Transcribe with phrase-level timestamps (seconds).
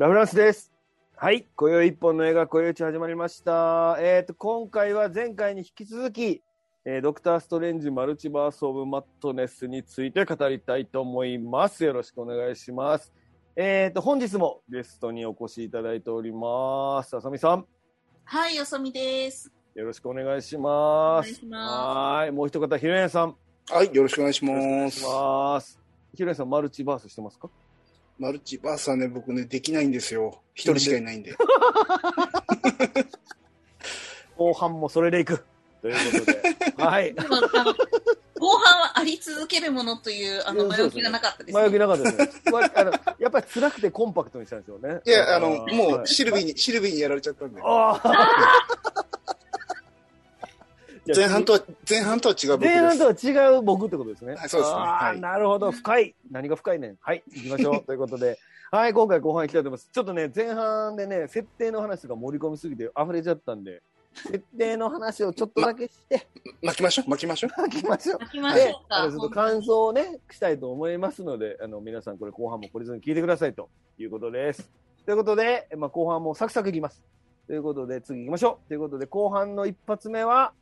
[0.00, 0.72] ラフランスです。
[1.14, 1.46] はい。
[1.54, 3.98] 今宵一本の映画、今宵一始まりました。
[4.00, 6.40] えっ、と、今回は前回に引き続き、
[6.86, 11.84] えードクター・ストレンジ・マルチバース・オブ・マットネスについて語りたいと思います。
[11.84, 13.12] よろしくお願いします。
[13.54, 17.14] えっ、と、本日もゲストにお越しいただいております。
[17.14, 17.66] あさみさん、
[18.24, 19.52] はい、よそみです。
[19.74, 21.26] よろしくお願いします。
[21.26, 22.30] お願いしますはーい。
[22.30, 23.36] もう一方、ひろやさん。
[23.68, 25.04] はい、よろしくお願いしお願ますいし。
[25.04, 25.78] ます。
[26.14, 27.50] ひろやさん、マルチバースしてますか？
[28.20, 30.42] マルチバースはね、僕ね、できないんですよ。
[30.54, 31.34] 一人しかいないんで。
[34.36, 35.42] 後半もそれでいく。
[35.80, 36.42] ということで。
[36.84, 37.14] はい。
[37.14, 37.24] 後
[38.58, 41.78] 半はあり続けるものという、あの、うん前置きがなかったです前置きね。
[41.78, 42.52] なかったですね。
[42.52, 45.00] わあのやっぱり辛くてコンパクトにしたんですよね。
[45.06, 47.62] いや、あの、ーもう、はいシルビーに、シルビーにやられちゃったんで。
[47.64, 49.09] あー
[51.06, 52.98] 前半とは、前半とは違う僕前半。
[52.98, 54.34] とは違う僕ってことですね。
[54.34, 55.70] はいそうですねはいなるほど。
[55.70, 56.14] 深い。
[56.30, 56.96] 何が深いねん。
[57.00, 57.22] はい。
[57.32, 57.82] 行きましょう。
[57.86, 58.38] ということで。
[58.70, 58.92] はい。
[58.92, 59.88] 今回後半行きたいと思います。
[59.92, 63.82] ちょっとね、前半でね、設定の話が盛り込みすぎて溢れちゃったんで、
[64.14, 66.26] 設定の話をちょっとだけして、
[66.62, 67.50] 巻きましょう、巻きましょう。
[67.62, 68.18] 行きましょう。
[68.20, 74.70] 行きましょうちょっと感想をね、したいと思いますので、あの、皆さんこれ後半も懲りずに聞いてくださいということです。
[75.06, 77.02] ということで、まあ、後半もサクサクいきます。
[77.46, 78.68] ということで、次行きましょう。
[78.68, 80.52] ということで、後半の一発目は、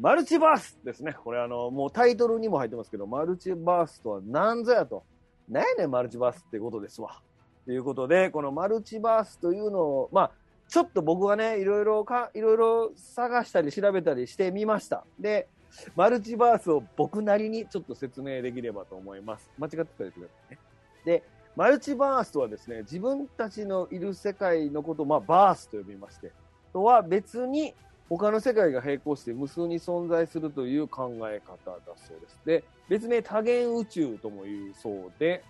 [0.00, 1.12] マルチバースですね。
[1.12, 5.04] これあの、もうタイトルにも入ってますけど、マルチバースとは何ぞやと。
[5.46, 7.20] 何やねん、マルチバースってことですわ。
[7.66, 10.30] ということで、このマルチバースというのを、まあ、
[10.68, 15.04] ちょっと僕はね、いろいろか、いろいろ探したり調べたりしてみました。
[15.18, 15.48] で、
[15.94, 19.50] マルチバースを僕なりにちょっと説明できればと思います。
[19.58, 20.58] 間違ってたりするね。
[21.04, 21.22] で、
[21.56, 26.32] マルチバースとはですね、自分たちのいる世界のことを、まあ、バースと呼びまして、
[26.72, 27.74] とは別に
[28.10, 32.40] 他の世界が並行して無数に存在するという考え方だそうです。
[32.44, 35.44] で、別名多元宇宙とも言うそうで、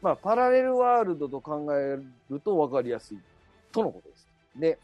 [0.00, 1.98] まあ、パラレルワールドと考え
[2.30, 3.18] ると分かりやすい
[3.72, 4.28] とのことです。
[4.56, 4.78] で、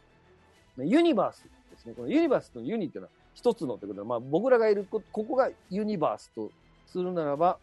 [0.78, 1.94] ユニバースですね。
[1.94, 6.50] このユニバースとユニっていうのは一つのということで、まあ、僕らがいるこ、ここがユニバースと
[6.86, 7.58] するならば、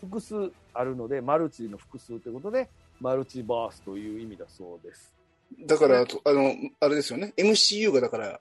[0.00, 2.68] 複数あるので、マルチの複数ということで、
[3.00, 5.14] マルチバースという意味だそうです。
[5.66, 7.32] だから、あの、あれですよね。
[7.38, 8.40] MCU がだから、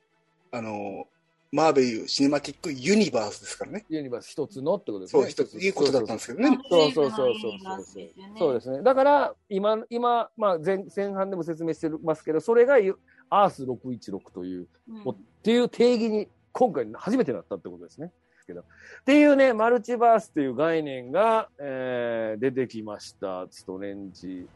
[0.52, 1.08] あの、
[1.52, 3.86] マーベル・シネマティック・ユニバースですからね。
[3.90, 5.22] ユニバース一つのってことですね。
[5.22, 6.58] そう、一つ、いうことだったんですけどね。
[6.70, 8.10] そうそうそうそうそうそう。
[8.38, 8.84] そうですね。
[8.84, 12.98] だから、今、今、まあ前、前半でも説明してますけど、それがゆ
[13.30, 18.12] アース616という、うんおっていう定義に今回初めてなったってことですね。
[18.48, 18.64] けどっ
[19.06, 23.46] ていうね、マルチバースっていう概念が、えー出てきました。
[23.50, 24.48] ストレンジ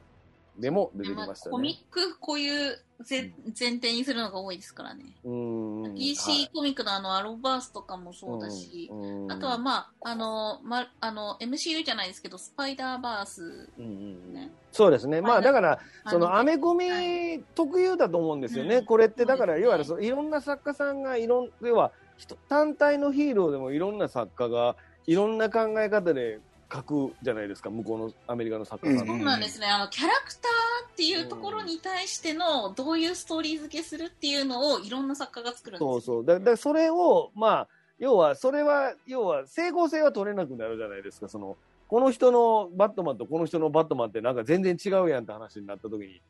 [0.57, 1.51] でも出てきましたね。
[1.51, 5.05] コミック、こういうぜ前提にするのが多いですからね。
[5.23, 5.93] うーん。
[5.93, 8.91] DC コミックのあの、アローバースとかもそうだし、
[9.29, 15.21] あとはまあ、あの、ま、あの、MCU じゃないですけど、スパイダーバース、ねそうですね。
[15.21, 15.79] まあだから、
[16.09, 18.77] そのあアメコはミ特有だと思うんですよね。
[18.77, 24.75] うんこれってだから、いわゆるそのいろんな作家さんがいろん、要は人単体のヒーローでもいろんな作家が
[25.07, 26.39] いろんな考え方で
[26.71, 27.69] 書くじゃないですか。
[27.69, 29.21] 向こうのアメリカの作家さんその。
[29.21, 29.67] うなんですね。
[29.67, 36.25] あの、キャラクターっていうところに対しての、どういうストーリー付けするっていうのを、いろんな作家が作るんですよそうそう。
[36.25, 37.67] だだそれを、まあ、
[37.99, 41.27] 要は、それは、要は、整合性は取れなくなるじゃないですか。
[41.27, 46.21] その、この人のバットマンとこの人のバットマンってなんか全然違うやんって話になった時に、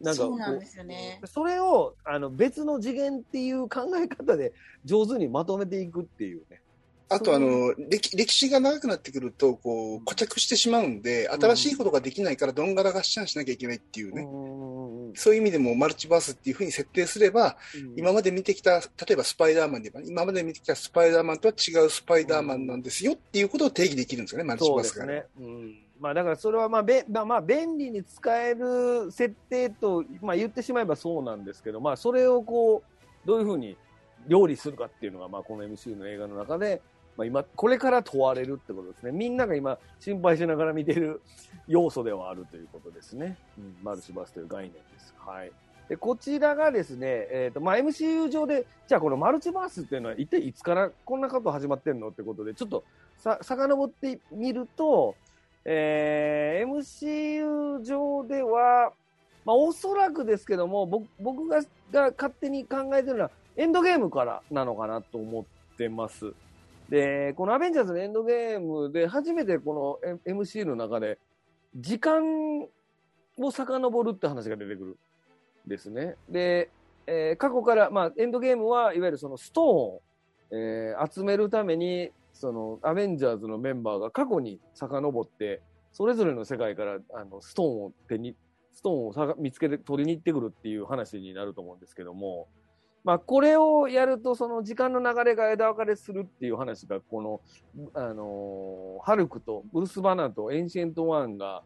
[0.00, 1.20] なんかこそうなんですよね。
[1.26, 4.54] それをあの別の次元っていう考え方で
[4.86, 6.59] 上手にまとめていくっていうね。
[7.12, 14.22] あと、あの、歴歴史が長くなってくると、こう、固着してしまうんで、新しいことができないから、どんがらがっしゃんしなきゃいけないっていうね。
[14.22, 17.56] うんそういう意味でも、マルチバースっていうふうに設定すれば、
[17.96, 25.06] 今まで見てきた、例えばスパイダーマンで言えば、今まで見てきたスパイダーマンとは違うスパイダーマンなんですよっていうことを定義できるんですよね、マルチバースが。
[25.06, 25.46] ですね。
[25.46, 25.74] うん。
[25.98, 33.76] まあだからそれはまあべ、まあまあ便利に使える設定と、まあ言ってしまえばそうなんですけど、まあそれをこう、どういうふうに
[34.26, 36.80] 料理するかっていうのが、まあこの MCU の映画の中で、
[37.16, 39.12] まあ今、これから問われるってことですね。
[39.12, 41.20] みんなが今心配しながら見ている
[41.68, 43.36] 要素ではあるということですね。
[43.58, 45.14] うん、マルチバースという概念です。
[45.18, 45.52] はい。
[45.88, 52.84] で、こちらがですね、えっ、と、まあ MCU 上で、じゃあこのマルチバースっていうのは一体いつからこんなこと始まってんのってことで、ちょっと
[53.18, 55.16] さ、遡ってみると、
[55.64, 58.92] えー MCU 上では、
[59.44, 61.60] まあ、おそらくですけども、僕僕が
[61.92, 66.32] が勝手に考えてるのは、エンドゲームからなのかなと思ってます。
[66.90, 71.18] で、このアベンジャーズのエンドゲームで初めてこの MC の中で、
[71.76, 72.62] 時間
[73.38, 74.98] を遡るって話が出てくる
[75.66, 76.16] んですね。
[76.28, 76.68] で、
[77.06, 80.02] えー過去から、まあ、エンドゲームはいわゆるそのストーンを、
[80.50, 88.34] えー集めるために、そのアベンジャーズのメンバーが過去に遡って、それぞれの世界からあのストーンを手に
[88.72, 92.48] ストーンを見つけて取りに行ってくるっていう話になると思うんですけども、
[93.02, 97.40] まあ、これをやると、その時間の流れが枝分かれするっていう話が、この、
[97.94, 101.62] あのーハルクとブルース・バナーとエンシェント・ワンが、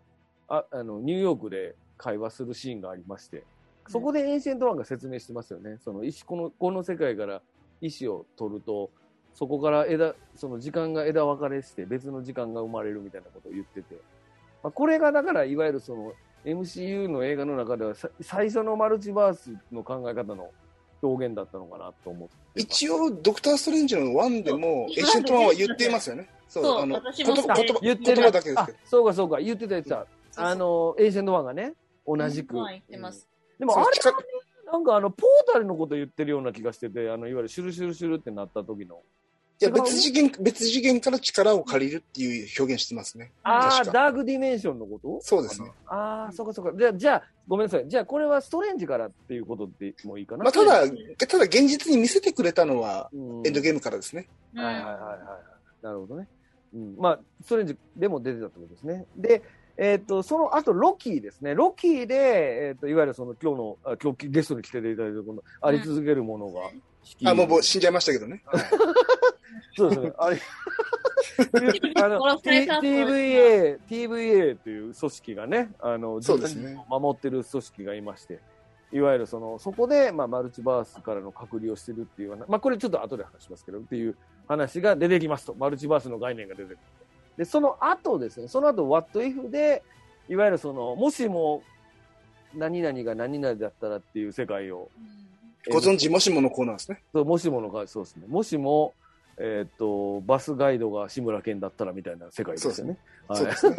[0.49, 3.43] ああの、ニューヨークで会話するシーンがありまして、
[3.89, 5.79] そこでエンシェント・ワンが説明してますよね。
[5.83, 7.43] その石、この、この世界から
[7.81, 8.91] 石を取ると、
[9.35, 13.97] そこから枝、その時間が枝分かれして別の時間が生まれるみたいなことを言ってて、
[14.63, 16.13] まあ、これがだから、いわゆるその、
[16.45, 20.51] MCU の映画の中ではさ最初のマルチバースの考え方の
[21.07, 22.35] 表現だったのかなと思って。
[22.57, 26.29] 一応、ドクター・ストレンジの1でも、エンシェント・ワンは言っていますよね。
[26.49, 30.07] そうあの、言葉、言葉、言ってる言葉だけですあけど。、そうかそうか、言ってたやつだ。
[30.31, 31.75] そうあの、エンシェント・ワンがね、
[32.07, 32.57] 同じく。
[32.57, 33.29] はい言ってます。
[33.59, 33.87] でもあれ
[34.67, 39.03] なんかあの、ポータルのこと言ってるような気がしてて、あの、いわゆるシュルシュルシュルってなった時の。
[39.61, 43.33] いや、別次元、別次元から力を借りるっていう表現してますね。
[43.45, 45.21] ああ、ダークディメンションのこと？
[45.23, 45.71] そうですね。
[45.87, 46.73] ああ、そうかそうか。
[46.77, 47.89] じゃあ、じゃあ、ごめんなさい。
[47.89, 50.45] じゃあ、これはストレンジからっていうことでもいいかな？
[50.45, 50.83] まあ、ただ、
[51.29, 54.29] ただ現実に見せてくれたのは、うんエンドゲームからですね。
[54.55, 55.85] うんはいはいはいはい。
[55.85, 56.29] なるほどね。
[56.75, 59.07] うん、まあ、ストレンジでも出てたってことですね。
[59.17, 59.43] で、
[59.77, 61.55] えっ、と、その後、ロキーですね。
[61.55, 66.71] ロキーで、えっ、と、いわゆるその今日の、あ今日ゲストに来ていただいたこの、あり続けるものが、
[67.25, 68.43] あ、もうもう死んじゃいましたけどね。
[69.77, 70.13] そうですね。
[70.19, 70.41] あれ、
[72.03, 78.41] あの、TVA、TVA という組織がね、あの、そうですね自分を守ってる組織がいまして、
[78.93, 84.17] いわゆるその、そこで、まあ、マルチバースからの隔離をしてるっていうような、まあ、これちょっと後で話しますけど、っていう
[84.47, 85.55] 話が出てきますと。
[85.55, 86.79] マルチバースの概念が出てくる。
[87.37, 89.83] で、その後ですね、その後、What If で、
[90.29, 91.63] いわゆるその、もしも、
[92.55, 94.89] 何々が何々だったらっていう世界を、
[95.71, 97.03] ご存知、もしものコーナーですね。
[97.13, 98.27] そうもしものが、そうですね。
[98.29, 98.95] もしも、
[99.37, 102.99] えーっと、バスガイドが志村けんだったらみたいな世界ですよね。
[103.27, 103.57] はいそうで。
[103.57, 103.77] すね。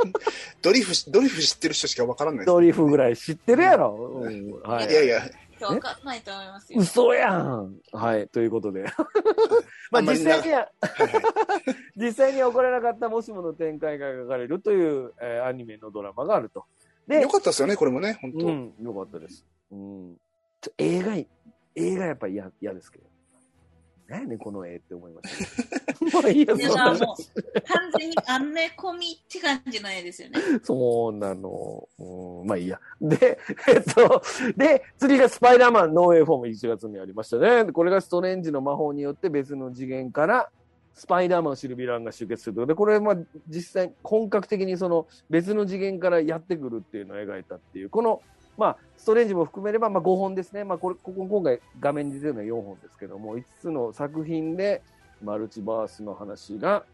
[0.62, 2.46] ドリフし、ドリフ知ってる人しかわからないです。
[2.46, 4.22] ドリフぐらい知ってるやろ。
[4.22, 5.20] うんはいいやいや、
[5.60, 6.80] わかんないと思いますよ。
[6.80, 8.84] 嘘やんはい、ということで。
[9.90, 11.22] まあ実際には、はいはい
[11.96, 16.64] 実際には起こらなかったもしもの展開が描かれるという、えーアニメのドラマがあると。
[17.06, 18.46] でよ、かったですよね、これもね、本当。
[18.46, 19.44] うん、よかったです。
[19.70, 20.16] うん。
[20.60, 21.26] ちょ映画い、
[21.74, 23.08] 映画やっぱり嫌嫌ですけど。
[24.08, 25.44] 何やねん、この絵って思いまし
[26.10, 26.16] た。
[26.22, 30.40] まあいいや、そもう完全にアンメ込みって感じの絵ですよね。
[30.62, 31.86] そうなの。
[31.98, 32.80] うん、まあいいや。
[33.02, 33.38] で、
[33.68, 34.22] えっと、
[34.56, 37.70] で、次がスパイダーマンノーウェイフォーム1月にありましたね。
[37.70, 40.50] これがストレンジの魔法によって別の次元から
[40.94, 42.66] スパイダーマンを知るヴィランが集結すると。
[42.66, 43.16] で、これはまあ
[43.46, 48.22] 実際本格的にその別の次元からやってくるっていうのを描いたっていう、この
[48.58, 50.64] まあ、ストレンジも含めれば、まあ、5本ですね。
[50.64, 54.82] まあ、これ、ここ、今回画面に出てるのは4本ですけども、5つの作品で、
[55.22, 56.84] マルチバースの話が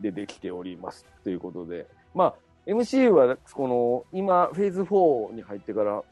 [0.00, 1.06] 出てきております。
[1.22, 2.34] ということで、まあ、
[2.66, 6.02] MCU は、この、今、フェーズ4に入ってから、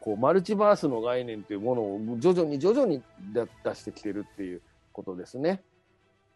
[0.00, 3.02] こう、マルチバースの概念というものを徐々に徐々に
[3.32, 4.62] 出出してきてるっていう
[4.92, 5.62] ことですね。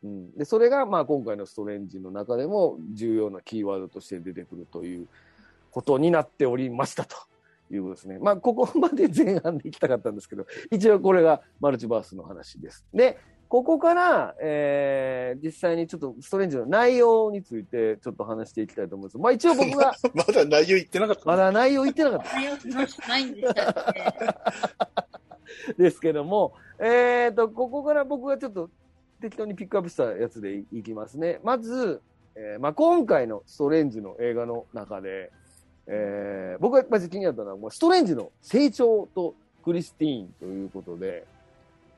[0.05, 0.33] うん。
[0.37, 5.09] で、それが、まあ、今回のストレンジの中でも重要なキーワードとして出てくるという
[5.71, 7.17] ことになっておりましたと。
[7.75, 8.19] いうことですね。
[8.19, 12.87] まあ、ここまで前半で行きたかったんですけど、一応これがマルチバースの話です。
[12.95, 13.19] で、
[13.49, 19.19] ここから、えー、実際にちょっとストレンジの内容についてちょっと話していきたいと思います。
[19.19, 21.23] まあ一応僕が、 まだ内容言ってなかった。
[21.25, 22.51] まだ内容言ってなかった内容
[23.09, 28.71] ないんでしたっけ ですけども、えーと、ここから僕がちょっと
[29.21, 31.41] 適当にピックアップしたやつでいいきますね。
[31.45, 32.03] まず、
[32.35, 35.31] えーまあ、今回のストレンジの映画の中で、
[35.87, 41.27] えー僕がまず気になったのは、もうストレンジの成長とクリスティーンということで、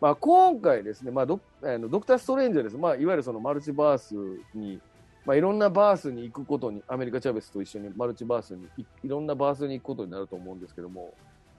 [0.00, 4.14] まあ、今回ですね、まあドあのドクター・ストレンジはです、ねまあ、いわゆるそのマルチバース
[4.54, 4.80] に、
[5.24, 11.14] まあ、いろんなバースに行くことに、アメリカ・チャベスと一緒にマルチバースにい、いろんなバースに行くことになると思うんですけども、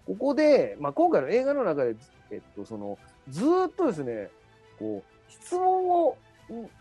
[0.06, 1.96] ここで、まあ、今回の映画の中で、
[2.32, 2.98] えっと、その、
[3.30, 4.30] ずっとですね、
[4.78, 6.18] こう、質問を、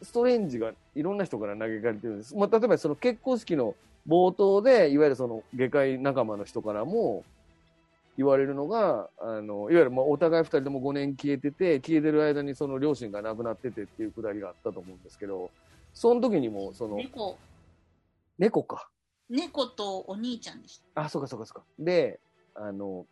[0.02, 2.35] ストレンジがいろんな人から投げかけてるんです。
[2.35, 3.75] まあ、例えばその結婚式の
[4.07, 7.25] 冒頭で、いわゆるその外科医仲間の人からも
[8.17, 15.50] 言われるのが、あの、いわゆるまあお互い二人とも5年消えてて、消えてる間にその両親が亡くなっててっていうくだりがあったと思うんですけど、
[15.95, 17.38] その時にも、その、猫、
[18.38, 18.88] 猫か。
[19.28, 21.02] 猫とお兄ちゃんでした。
[21.02, 21.62] あ、そうかそうかそうか。
[21.78, 22.19] で、
[22.55, 23.07] あの、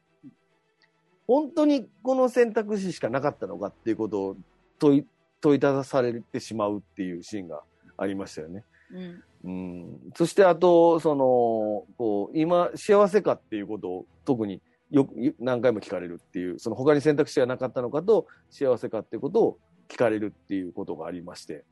[1.27, 4.37] 本当にこの選択肢しかなかったのかっていうことを
[4.79, 5.07] 問い、
[5.41, 7.63] 問いただされてしまうっていうシーンが
[7.97, 8.65] ありましたよね。
[8.93, 9.25] うん。
[9.47, 10.01] うん。
[10.17, 14.61] そしてあと、その、こう、今、幸せかっていうことを特に
[14.91, 21.65] よく、何回も聞かれるっていう、その他に選択肢がなかったのかと、幸せかっていうことを聞かれるっていうことがありまして、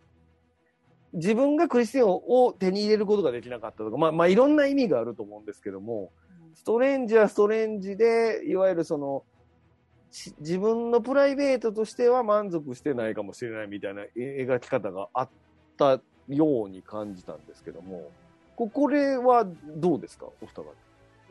[1.13, 6.13] 自分がクリスティアンを手に入れることができなかったとか、まあ、まあ、いろんな意味があると思うんですけども、
[6.55, 9.25] ストレンジはストレンジで、いわゆるその、
[10.13, 15.29] し自分のプライベートとしては満足してないかもしれないみたいなえ描き方があっ
[15.77, 18.11] たように感じたんですけども、
[18.57, 20.63] ここれはどうですか、お二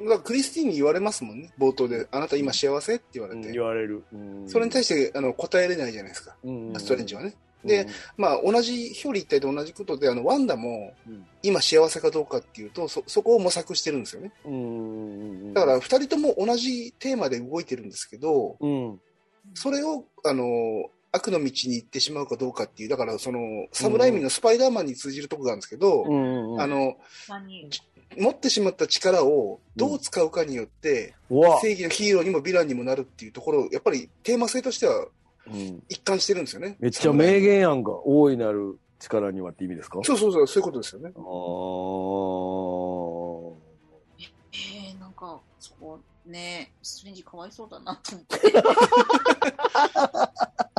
[0.08, 0.20] 方。
[0.24, 2.08] クリスティーンに言われますもんね、冒頭で。
[2.12, 2.96] あなた今幸せ？
[2.96, 3.52] って言われて。
[3.52, 4.04] 言われる。
[4.12, 7.36] うんそれに対してあの答えれないじゃないですか、うんストレンジはね。
[7.64, 14.34] で、まあ、同じ表裏一体と同じことで、あの、ワンダもうん今幸せかどうかっていうと、そ、そこを模索してるんですよね。
[14.46, 19.00] うん、だから、二人とも同じテーマで動いてるんですけど、うん、
[19.54, 26.98] それを、あの、悪の道に行ってしまうかどうかっていう、だから、その、サムライミのスパイダーマンに通じるところがあるんですけど、うん、あの、
[27.30, 27.70] 何？
[28.18, 35.08] 持ってしまった力をどう使うかによって、うわ、正義のヒーローにもヴィランにもなるっていうところ、やっぱりテーマ性としては
[35.46, 36.78] うん、一貫してるんですよね。
[36.80, 37.92] めっちゃ名言やんか。
[38.06, 40.00] 大いなる力にはって意味ですか？
[40.04, 41.12] そうそうそう、そういうことですよね。
[41.16, 41.24] あー
[44.54, 48.54] えー、なんか、そこね、ストレンジかわいそうだなと思って。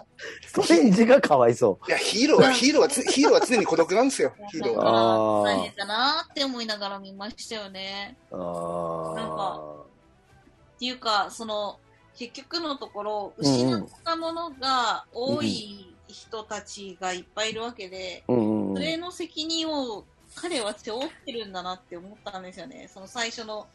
[0.47, 5.43] ストレンジがかわいそいや、ヒーローは、ヒーローはつ、ヒーローは常に孤独なんですよ、 ヒーローだは。
[5.45, 8.16] 大変だなって思いながら見ましたよね。
[8.31, 8.37] う。
[8.37, 9.61] あなんか
[10.76, 11.78] っていうか、その、
[12.16, 18.33] 結局のところ、失ったものが多い人たちがいっぱいいるわけで、あ。
[18.33, 20.04] うんうんそれの責任を
[20.35, 22.90] 彼は背負ってるんだなって思ったんですよね。
[22.93, 23.69] その最初の、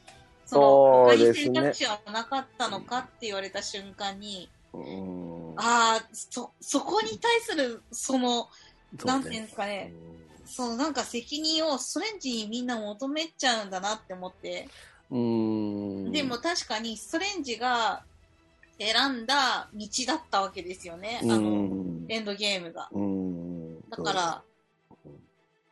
[0.45, 4.58] その、他選択肢はなかったのかって言われた瞬間に、うん
[5.57, 8.47] ああ、そ、そこに対する、その、
[8.97, 9.93] そうなんていうんですかね、
[10.45, 14.67] そのなんか責任をストレンジにみんな求めちゃうんだなって思って、
[15.11, 16.11] うん。
[16.11, 18.03] でも確かにストレンジが
[18.79, 22.89] 選んだ道だったわけですよね、うん、あの、エンドゲームが。
[22.91, 23.81] うん。
[23.89, 24.43] だから、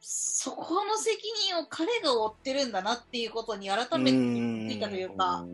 [0.01, 5.47] そこの責任を彼が負ってるんだなっていうことに改めて気づいたというか、う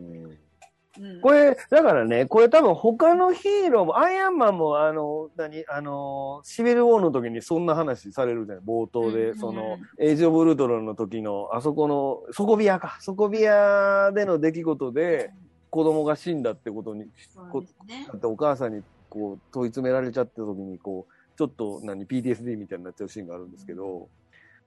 [1.00, 1.20] ん。
[1.20, 15.32] これ、だからね、これ多分他のヒーローも、アイアンマンも、あの、何、あの、シビルウォーの時にそんな話されるじゃない、冒頭で、うんうんその、エイジ・オブ・ウルトロンの時の、あそこの、底ビアか、底ビアでの出来事で、
[15.70, 18.06] 子供が死んだってことに、そうですね。
[18.06, 24.08] だってお母さんにこう問い詰められちゃった時にこうちょっと何 PTSD みたいになっちゃうシーンがあるんですけど、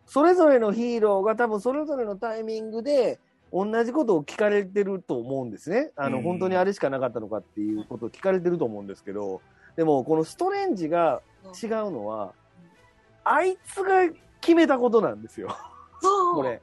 [0.06, 3.20] それぞれのヒーローが多分それぞれのタイミングで
[3.52, 5.92] 同じことを聞かれてると思うんですね。
[5.96, 9.42] あの、うん本当にあれしかなかったのかっていうことを聞かれてると思うんですけど、
[9.76, 11.22] でもこのストレンジが
[11.62, 12.34] 違うのは、
[13.24, 14.10] あいつが
[14.42, 15.56] 決めたことなんですよ。
[16.36, 16.62] これ。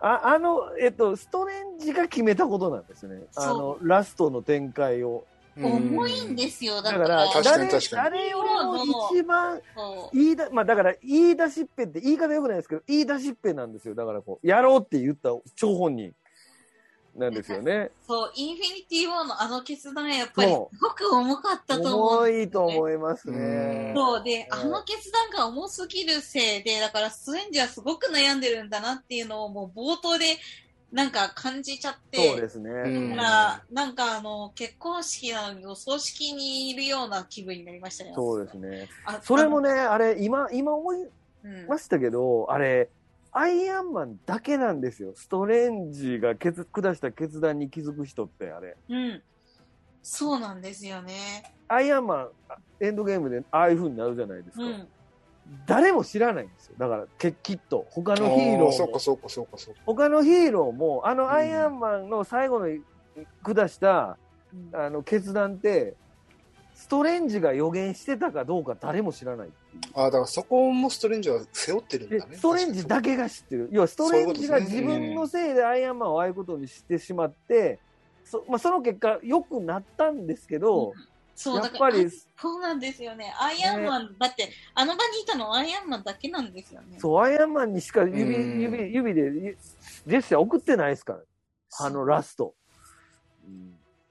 [0.00, 3.22] ああの、えっと、ストレンジが決めたことなんですね。
[3.36, 5.24] あの、ラストの展開を。
[5.56, 8.42] 重いんですよ、だからか誰に確かに誰を
[9.12, 9.60] 一番
[10.12, 13.94] 言いだ、まあだから、言い出しっぺって言い方よくないですけど、言い出しっぺなんですよ。
[13.94, 16.12] だからこう、やろうって言った張本人
[17.16, 17.90] なんですよね。
[18.06, 22.26] そう、インフィニティ・ウォーのあの決断はやっぱりすそごく重かったと思う。
[22.26, 23.92] 重いと思いますね。
[23.94, 30.36] そうで、うんあの決断が重すぎるせいで、だからストレンジはすごく悩んでるんだなっていうのをもう冒頭で
[30.94, 32.70] なんか感じちゃって、そうですね。
[32.70, 38.12] うんだから、なんかあの、結婚式なのにお葬式にいるような気分になりましたね。
[38.14, 38.86] そうですね。
[39.04, 40.96] あそれもね、あれ、今、今思い
[41.42, 42.90] うんましたけど、あれ、
[43.32, 45.12] アイアンマンだけなんですよ。
[45.16, 48.76] ストレンジが決下した決断に気づく人って、あれ。
[48.88, 49.22] うん。
[50.00, 51.42] そうなんですよね。
[51.66, 52.30] アイアンマン、
[52.80, 54.64] エンドゲームでああいう風になるじゃないですか。
[54.64, 54.88] うん。
[55.66, 56.74] 誰も知らないんですよ。
[56.78, 59.80] だから、けきっと、他のヒーローもそうか、そうか、そうか、そうか。
[59.86, 62.68] 他のヒーローも、あのアイアンマンの最後の
[63.42, 64.18] 下した、
[64.52, 65.94] うんあの決断って、
[66.74, 69.92] ストレンジが予言してたかどうか誰も知らないっていう。
[69.94, 72.36] ああ、だからそこもストレンジは背負ってるんでだね。
[72.36, 73.68] ストレンジだけが知ってる。
[73.72, 77.78] 要はストレンジが自分のせいでアイアンマンをああいうことにしてしまって、
[78.24, 80.94] そまあ、その結果、良くなったんですけど、
[81.34, 83.32] そう、やだから、っぱり、そうなんですよね。
[83.40, 86.98] アイアンマン、だって、あの場にいたのはアイアンマンだけなんですよね。
[86.98, 89.56] そう、アイアンマンにしか指、うん指、指で
[90.06, 91.20] ジェスチャー送ってないですから、
[91.80, 92.54] あのラスト。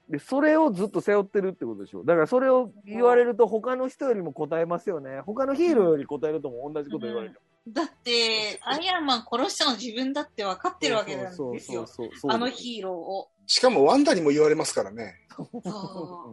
[0.08, 2.04] で、それをずっと背負ってるってことでしょ。
[2.04, 5.20] だからそれを言われると他の人よりも答えますよね。
[5.20, 7.40] 他のヒーローより答えるとも同じこと言われる。
[7.66, 11.54] だって、アイアンマン殺したの自分だって分かってるわけなんですよ。
[11.54, 13.28] そうそうそうそうあのヒーローを。
[13.46, 15.14] しかもワンダにも言われますからね。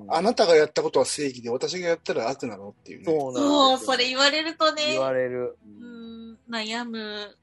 [0.10, 3.06] あなたがやったことは正義で、私がやったら悪なのっていうね。
[3.06, 5.58] そう、それ言われるとね言、われる。
[5.80, 7.38] うん、悩む。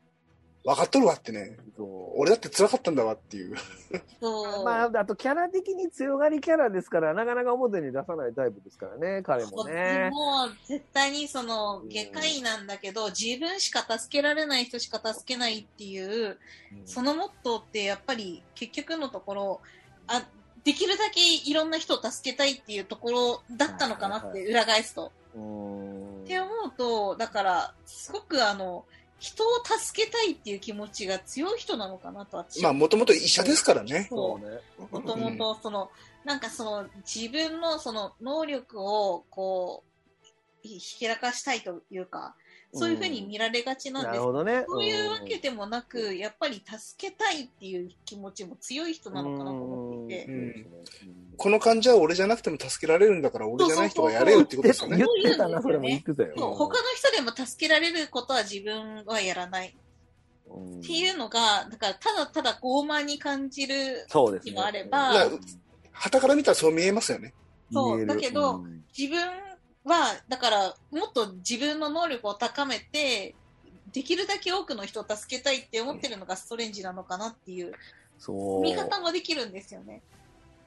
[0.68, 1.56] 分かっとるわってね。
[1.78, 3.56] そう俺だって辛かったんだわっていう。
[4.64, 10.10] まあ、あとキャラ的に強がりキャラですから、なかなか表に出さないタイプですからね、彼もでね。
[10.10, 16.36] も、絶対にその、外科医なんだけど、自分しか助けられない人しか助けないっていう、
[16.84, 19.60] そのモットーってやっぱり結局のところ、
[20.06, 20.22] あ、
[20.64, 25.12] できるだけいろんな人を助けたいっていうところだったのかなって裏返すと。
[25.34, 28.84] うんって思うと、だから、すごくあの、
[29.18, 32.62] 人を助けたいっていう気持ちが強い人なのかなと私。
[32.62, 34.06] まあ、もともと医者ですからね。
[34.08, 34.48] そう。
[34.48, 34.60] ね。
[34.90, 35.90] もともと、その、
[36.24, 39.88] なんかその、自分のその能力を、こう、
[40.62, 42.36] ひひけらかしたいというか、
[42.72, 44.18] そういうふうに見られがちなんなです。
[44.18, 44.64] るほどね。
[44.68, 50.66] そういうわけでもなく、やっぱり助けたいっていう気持ちも強い人なのかなと思っていて、うん。
[51.36, 54.96] この患者は俺じゃなくても助けられるんだから、俺じゃない人がやれよってことですよね。
[54.96, 55.06] 言。
[55.06, 56.34] ってたな、それも言ってたよ。
[56.36, 59.76] 他の人でも助けられることは自分はやらない。
[60.50, 60.80] うん。
[60.80, 64.52] っていうのが、だからただただ傲慢に感じるそうですね。
[64.52, 65.30] 時もあれば、な
[65.92, 67.34] 旗から見たらそう見えますよね。
[67.72, 68.84] そうだけどうん。
[68.96, 69.20] 自分
[69.84, 73.34] は、だから、もっと自分の能力を高めて、
[73.92, 77.72] できるだけ多くの人を助けたいって思ってるのがストレンジなのかなっていう
[78.18, 78.62] そう。
[78.62, 80.02] 見方もできるんですよね。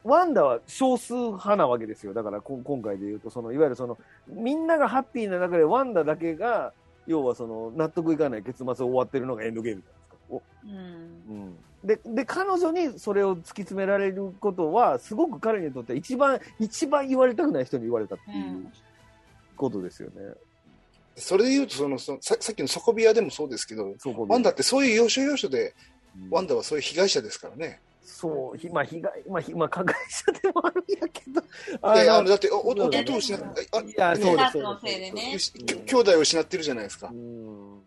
[0.04, 2.14] ワンダは少数派なわけですよ。
[2.14, 6.74] だからこ今回で言うと、そのいわゆるそのみんながハッピーな中でワンダだけが、
[7.06, 10.18] 要はその納得いかない結末終わってるのがエンドゲームじゃないですか？
[10.30, 10.78] おうん。
[11.30, 18.32] うん、でで、彼女にそれを突き詰められることは、すごく彼にとって一番、一番言われたくない人に言われたってう。
[18.32, 18.72] いうん
[19.58, 20.16] ことですよね。
[21.16, 23.94] それで言うとそのそのさ、さっきの底部屋でもそうですけど、
[24.28, 25.76] ワンダってそういう要所要所で、
[26.16, 27.80] うんワンダはそういう被害者ですからね。
[28.04, 34.94] そう、ひまあ、被害、まあ、ひまあ、加害者でもあるんやけど、いやいや、あののだって、お弟を失っあいや、そうです、そうのです。
[34.94, 35.38] せいでね
[35.86, 37.14] 兄弟を失ってるじゃないですかう。
[37.14, 37.18] ん。
[37.18, 37.82] うん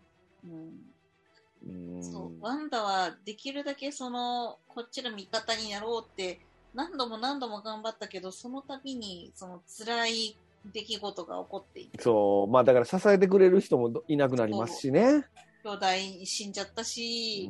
[1.67, 2.43] うんそう。
[2.43, 6.39] ワンダはできるだけその、こっちの味方になろうって、
[6.73, 10.37] 何度も何度も頑張ったけど、その度に、その辛い
[10.73, 15.25] 出来事が起こっていて、そう、まあだから支えてくれる人もどいなくなりますしね。
[15.65, 17.49] 兄弟死んじゃったうし、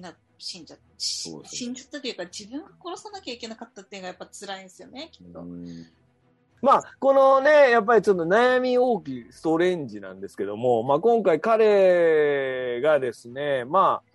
[0.00, 1.58] な死んじゃしそうですね。
[1.58, 5.40] 死んじゃったというか、自分が殺さなきゃいけなかったっていうのがやっぱ辛いんですよね、きっと。
[5.40, 5.86] うん
[6.62, 14.10] まあ、このね、やっぱりちょっと悩み大きいストレンジなんですけども、まあ今回彼がですね、まあ、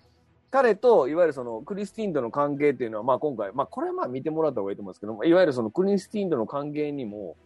[0.50, 7.38] 彼といわゆるそのクリスティーンとの関係っていうのは、まあ今回、まあこれはまあ見てもらった方がいいと思うんですけども、いわゆるそのクリスティーンとの関係にも、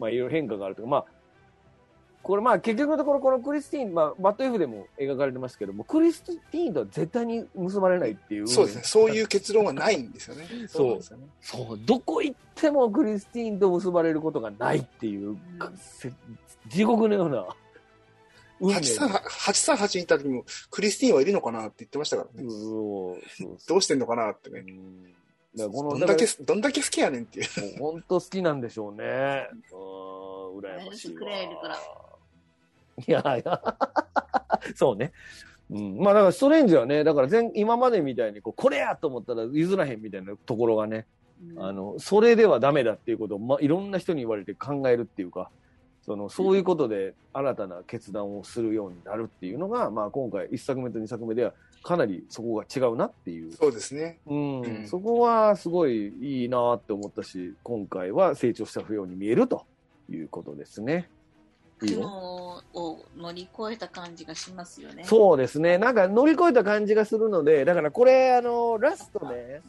[0.00, 1.04] まあいろいろ変化があるというか、まあ、
[2.22, 8.48] これまあ結局のところこのクリスティーン、まあバッド F でも描かれてますけども、クリスティーンとは絶対に結ばれないっていう。
[8.48, 8.82] そうですね。
[8.84, 10.46] そういう結論はないんですよね。
[10.68, 11.26] そうなんですよね。
[11.40, 16.12] そう、どこ行ってもクリスティーンと結ばれることがないっていう、かせ
[16.68, 17.46] 地獄のような
[18.60, 22.50] 運命838 838に行った時も、クリスティーンはいるのかなって言ってましたからね。
[22.50, 24.64] そうそうどうしてんのかなってね。
[24.66, 25.14] うん
[25.56, 27.78] だこのどんだけ、どんだけ好きやねんっていう。
[27.80, 29.48] 本当好きなんでしょうね。
[29.72, 29.74] う
[30.56, 32.09] ん、羨ましいわ。
[33.06, 33.62] いやいや、
[34.74, 35.12] そうね。
[35.70, 41.06] うん、まあだからストレンジはね、だから前今までみたいにこうこれやと思ったら譲らへんみたいなところがね、
[41.56, 45.50] うんあの、それではダメだっていうことを、まあ、いろんな人に言われて考えるっていうか、
[46.02, 53.52] その、そういうことで新たな決断をするようになるっていうのが、まあ、今回、1作目と2作目では、かなりそこが違うなっていう。
[53.52, 54.20] そうですね。
[54.26, 59.64] うん、うんそこはすごいいいなって思ったし、今回は成長したように見えると
[60.10, 61.08] いうことですね。
[61.80, 65.04] 苦よ悩を乗り越えた感じがしますよね。
[65.04, 65.78] そうですね。
[65.78, 69.62] なんか乗り越えた感じがするので、だからこれ、あの、ラストね、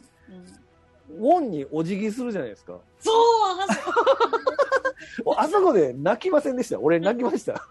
[1.10, 2.78] うん、ウォンにお辞儀するじゃないですか。
[3.00, 3.14] そう、
[5.36, 6.78] あそこ で泣きませんでした。
[6.78, 7.54] 俺泣きました。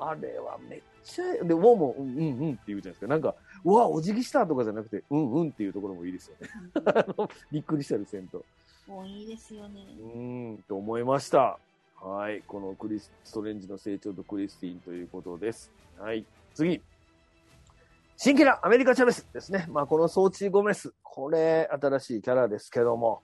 [0.00, 3.06] あれはめっちゃ、で、ウォンも、うんうんうんって言うじゃないですか。
[3.06, 3.34] なんか、
[3.64, 6.48] うわ、お辞儀したとかじゃなくて、うんうんっていうところもいいですよね。
[7.52, 8.44] びっくりしたりせんと。
[8.86, 9.86] もういいですよね。
[10.00, 11.58] うーん、と思いました。
[12.02, 12.42] はい。
[12.46, 15.70] このクリス、ストレンジの成長とクリスティーンということです。
[15.98, 16.24] はい。
[16.54, 16.80] 次。
[18.16, 19.66] 新キャラ、アメリカチャベスですね。
[19.68, 20.94] まあ、このソーチー・ゴメス。
[21.02, 23.22] これ、新しいキャラですけども、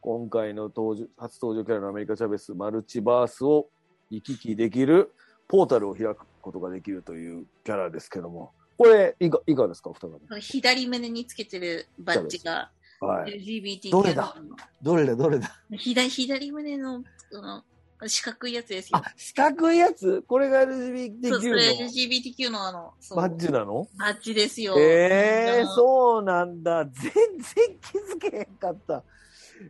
[0.00, 3.68] 今回の登場、初登場キャラのアメリカチャベス、マルチバースを
[4.10, 5.12] 行き来できる、
[5.48, 10.38] ポータルを開くことができるというキャラですけども、これ、いか、いかがですか、お二方。
[10.38, 13.32] 左胸につけてるバッジがはい。
[13.40, 14.36] LGBT どれだ？
[14.80, 15.50] どれだ、どれだ？
[15.76, 17.64] 左左胸のその
[18.08, 20.22] 四角いやつですよあ。、四角いやつ？
[20.22, 23.86] これがそう LGBTQ それの LGBTQ のあの、そうバッジなの？
[23.98, 24.74] バッジですよ。
[24.78, 26.84] ええうんそうなんだ。
[26.84, 29.04] 全然気づけへんかった。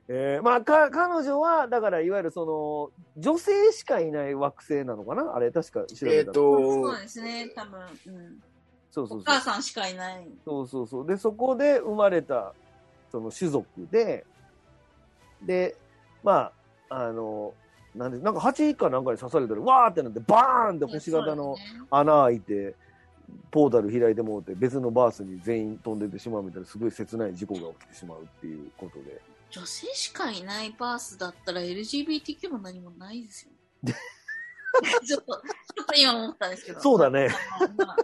[0.08, 5.34] えー、まあ、か、彼女は、だから、いわゆるその、女性しかいない惑星なのかな？
[5.34, 8.40] あれ、確か調べたらえっ、そうと、ですね、多分、うん。
[8.90, 9.18] そうそうそう。
[9.20, 10.28] お母さんしかいない。
[10.44, 11.06] そうそうそう。
[11.06, 12.54] で、そこで生まれた、
[13.10, 14.24] その種族で、
[15.42, 15.76] で、
[16.22, 16.52] ま
[16.88, 17.54] あ、あの、
[17.94, 21.56] なんで、なんか蜂かなんかに刺されたら、わーってなって、バーンって星型の
[21.90, 22.74] 穴開いて、
[23.50, 29.20] ポータル開いてもうて、別のバースに全員飛んでってしまうみたいな、すごい切ない事故が起きてしまうっていうことで。
[29.50, 33.50] 女性しかいないバースだったら LGBTQ も何もないですよ。
[35.04, 36.80] ちょっと、ちょっと今思ったんですけど。
[36.80, 37.28] そうだね
[37.76, 37.86] まあ。
[37.86, 37.96] まあ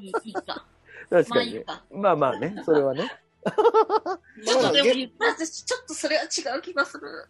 [0.00, 0.42] いいか。
[0.42, 0.66] 確
[1.10, 1.64] まあかにね。
[1.92, 3.10] まあまあね、それはね。
[3.44, 7.28] ちょっとでも言った私、ちょっとそれは違う気がする。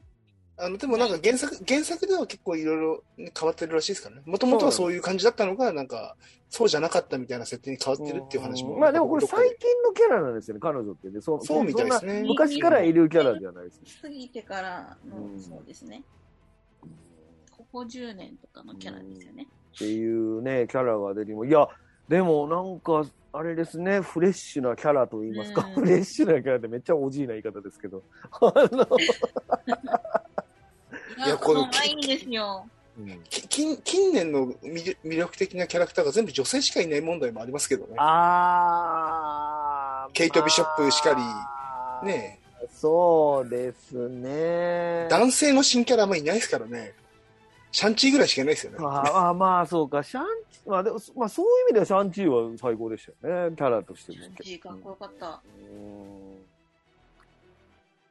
[0.57, 4.23] あの、でもなんか原作、原作では結構いろいろ変わってるらしいですからね。
[4.25, 6.17] もともとはそういう感じだったのが、なんか、
[6.49, 8.79] そうじゃなかったみたいな設定に変わってるっていう話も。
[8.79, 11.21] まあでもこれ最近のキャラなんですよね、彼女ってね。
[11.21, 13.81] そそうみたいですねそんな昔からいるキャラじゃないです。
[14.01, 16.05] 過ぎてからの、うんそうですね。
[17.51, 19.49] ここ10年とかのキャラですよね。
[19.75, 21.67] っていうね、キャラが出ても、いや、
[22.09, 28.87] でもなんか、あれですね、フレッシュなキャラと言いますか、うん フレッシュなキャラってめっちゃおじいな言い方ですけど、あの、
[31.17, 32.67] いや、この可愛いんですよ。
[33.29, 37.95] き近近年の魅魅力的なキャラクターが全部女性しかいない問題もありますけどね。
[37.99, 42.39] あーケイトビショップしかりまあね
[42.73, 45.09] そうですね。
[45.11, 46.93] 男性の新キャラあんまいないですからね。
[47.73, 48.79] シャンチーぐらいしかいないですよね。
[48.81, 54.19] ああまあそうか、シャンチまあでも、まあそういう意味ではシャンチーは最高でしたよね、キャラとしても。
[54.41, 55.27] ジーかっこよかった。
[55.27, 55.31] う
[55.75, 56.34] ん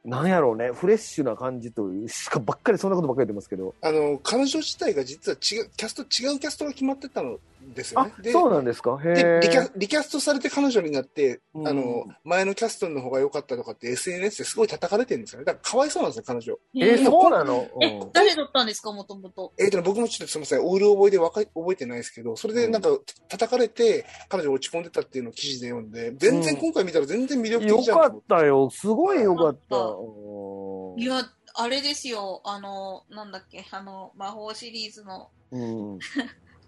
[0.04, 3.74] なんやろうね、フレッシュな感じという、しかばっかりそんなことばっかり言ってますけど。
[3.80, 7.38] あの、彼女自体が実は違う、キャスト、違うキャストが決まってたの
[7.72, 8.98] ですよあね。、でそうなんですか？
[9.02, 9.70] へでリキャえ。
[9.76, 15.44] リキャストされて彼女になって、うんあの、前のキャストの方が良かったとかって SNS ですごい叩かれてるんですよね。
[15.44, 16.54] だからかわいそうなんですよ、彼女。
[16.76, 17.68] えー、えそうなの？
[17.82, 19.52] え、誰だったんですか、もともと。
[19.58, 22.88] えーとね、僕もちょっとすみません、オール覚えでわか覚えてないですけど、それでなんか
[23.28, 28.68] 叩かれて、彼女落ち込んでたっていうのを記事で読んで、全然今回見たら全然魅力よ的じゃんかったよ。
[28.70, 29.76] すごいよかった。
[29.76, 31.22] ようんいや、
[31.56, 35.98] あれですよ、あの、なんだっけ、あの、魔法シリーズの、うん。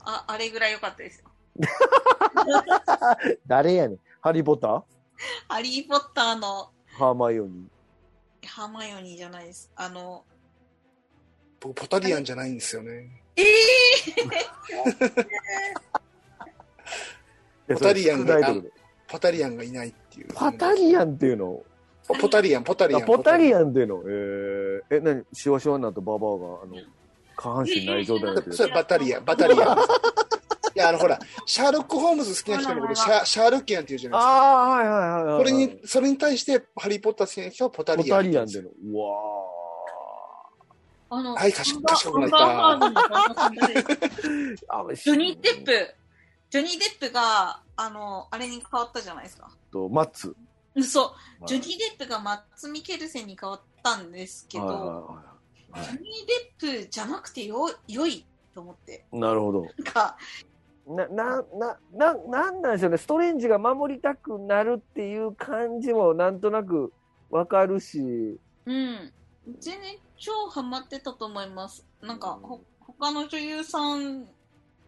[0.07, 1.31] あ、あれぐらい良かったですよ。
[3.47, 3.99] 誰やねん。
[4.21, 4.83] ハリー・ポッター？
[5.49, 8.47] ハリー・ポッターのハーマイオニー。
[8.47, 9.71] ハーマイオニーじゃないです。
[9.75, 10.25] あの、
[11.61, 13.23] 僕、ポタリアンじゃないんですよね。
[13.37, 13.43] え
[17.75, 18.39] ポタリアンが
[19.09, 20.29] ポタリアンがいないっていう。
[20.35, 21.63] パタリアンっていうの？
[22.07, 23.05] ポタリアン、ポタリアあン。
[23.05, 24.03] ポタリアアンっていうの？
[24.07, 26.77] えー、え、なにシワシワになったババアが、あの、
[27.37, 29.79] 下半身ない状態になってるそれバタリアン、バタリアン。
[29.79, 34.31] いや、あの、ほら、シャーロック・ホームズ好きな人のこと、シャシャーロッキアンって言うじゃないですか。
[34.31, 35.39] ああ、はいはいはいはい。
[35.39, 38.23] これに、それに対して、ハリー・ポッター好きな人はポタポリアン。
[38.25, 38.69] タリアンでの。
[38.69, 39.07] うわ
[41.09, 43.87] あの、はい賢賢くなったアンバーハードの旦那さん誰です
[44.67, 44.77] か？
[44.77, 45.95] ーあジョニー・デップ、
[46.51, 49.49] ジョニー・デップが、あの、あれに変わったじゃないですか。
[49.73, 50.37] と、マッツ。
[50.83, 55.36] そう、ジョニー・デップがマッツ・ミケルセンに変わったんですけど、はいはいはい
[55.71, 56.03] はいジョニー・
[56.61, 58.25] デップじゃなくてよ良い
[58.55, 59.05] と思って。
[59.13, 59.63] なるほど。
[59.63, 60.17] なんか、
[60.87, 62.97] な、な、な、な、なんなんでしょうね。
[62.97, 66.93] ストレンジが守りたくなるっていう感じもなんとなく
[67.31, 68.39] わかるし。
[68.65, 69.13] うん。
[69.61, 71.85] 全然超ハマってたと思います。
[72.01, 74.27] なんか、ほ他の女優さん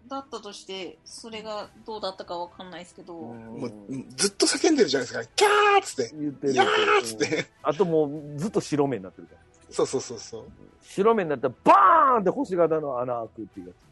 [0.09, 3.73] だったとして、それがどうだったかわかんないですけど、もう
[4.17, 5.33] ずっと叫んでるじゃないですか。
[5.37, 6.17] キャーっつって。
[6.17, 6.53] 言ってる。
[6.53, 6.69] いやー
[7.01, 7.47] っつって。
[7.63, 9.48] あともうずっと白目になってるから。
[9.71, 10.45] そうそうそうそう。
[10.83, 13.89] 白目になったらバーンって星型の穴開くっていうやつ。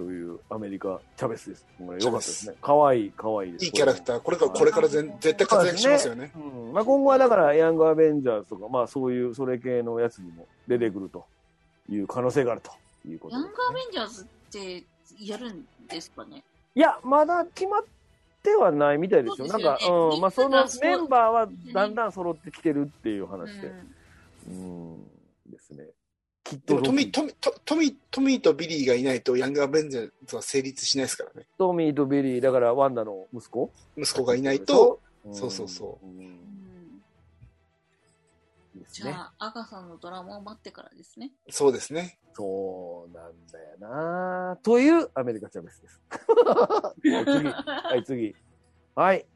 [0.00, 1.66] というアメリカ、チャベスです。
[1.76, 2.56] これ良かったですね。
[2.62, 3.64] かわいい、かわいいです。
[3.66, 4.20] いいキャラクター。
[4.20, 6.32] これから、これから全絶対活躍しますよね。
[6.34, 11.26] うんまあ、今後はだから、ヤングアベンジャーズとか、まあそういう、それ系のやつにも出てくると
[11.90, 12.70] いう可能性があると
[13.06, 13.58] いうことねヤング。
[13.68, 14.84] アベンジャーズって
[15.22, 16.42] やるんですかね
[16.74, 17.84] いや、まだ決まっ
[18.42, 19.48] てはないみたいですよ。
[19.48, 23.66] そうですなんか、よねうん、まあそのメンバーはだんだん揃ってきてるっていう話で。
[24.48, 25.10] うんうん、
[25.50, 25.84] ですね。
[26.42, 31.46] きっでともトミー、トミー、トトミー、トミーとビリーがいないとヤングアベンジャーズは成立しないですからね。
[31.58, 33.70] トミーとビリー、だからワンダの息子？
[33.96, 36.40] 息子がいないと、、んそうそうそううんうん
[38.80, 39.10] ですね。
[39.10, 41.30] じゃあ、アガさんのドラマを待ってからですね。
[41.50, 42.18] そうですね。
[42.34, 46.00] そうなんだよなというアメリカチャベスです。
[46.46, 47.48] はい、次。
[47.48, 48.34] はい、次。
[48.94, 49.26] はい。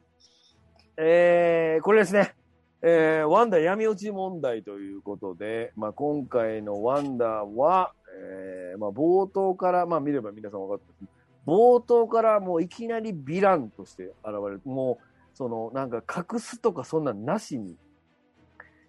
[0.97, 2.35] えー、これですね。
[2.81, 11.11] えー、ワンダ闇落ち問題ということで、まあ、今回のワンダは、えー、まあ、冒頭から、まあ、見れば皆さん分かってます。
[11.45, 14.61] 冒頭からもういきなりヴィランとして現れる。
[14.65, 17.75] もう、その、なんか隠すとかそんなんなしに、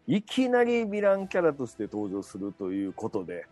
[0.06, 3.46] いきなりヴィランキャラとして登場するということで、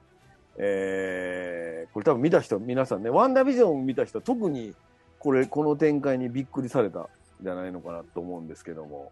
[0.57, 4.75] えー、これ多分見た人、皆さんね、ワンダービジョンを見た人は特に
[5.18, 7.07] これ、この展開にびっくりされたん
[7.42, 9.11] じゃないのかなと思うんですけども、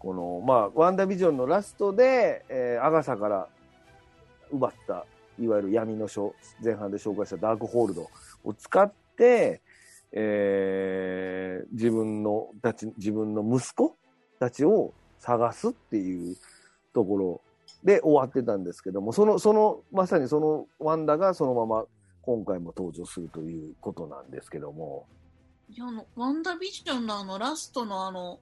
[0.00, 3.48] この、まあ、ワンダービジョンのラストで、えー、アガサから
[4.50, 5.04] 奪った、
[5.38, 6.34] いわゆる闇の書、
[6.64, 8.10] 前半で紹介したダークホールド
[8.42, 9.60] を使って、
[10.12, 13.94] えー、自分のたち、自分の息子
[14.38, 16.36] たちを探すっていう
[16.94, 17.40] ところ
[17.84, 21.84] で終わってたんですけども、その、その、まさにそのワンダがそのまま
[22.22, 25.06] 今回も登場するということなんですけども。
[25.68, 28.40] いや、あの、ワンダービジョンのあの、ラストのあの、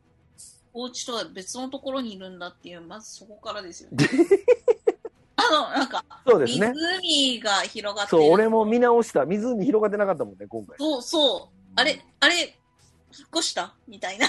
[0.81, 4.07] お家とは別のところにいるんだっていう、まずそこからですよね。
[5.35, 6.73] あの、なんか、そうですね。
[7.03, 9.25] 湖が広がってそう、俺も見直した。
[9.25, 10.77] 湖広がってなかったもんね、今回。
[10.79, 11.57] そうそう。
[11.75, 12.35] あれ、あれ、
[13.17, 13.75] 引っ越した？
[13.89, 14.29] みたいな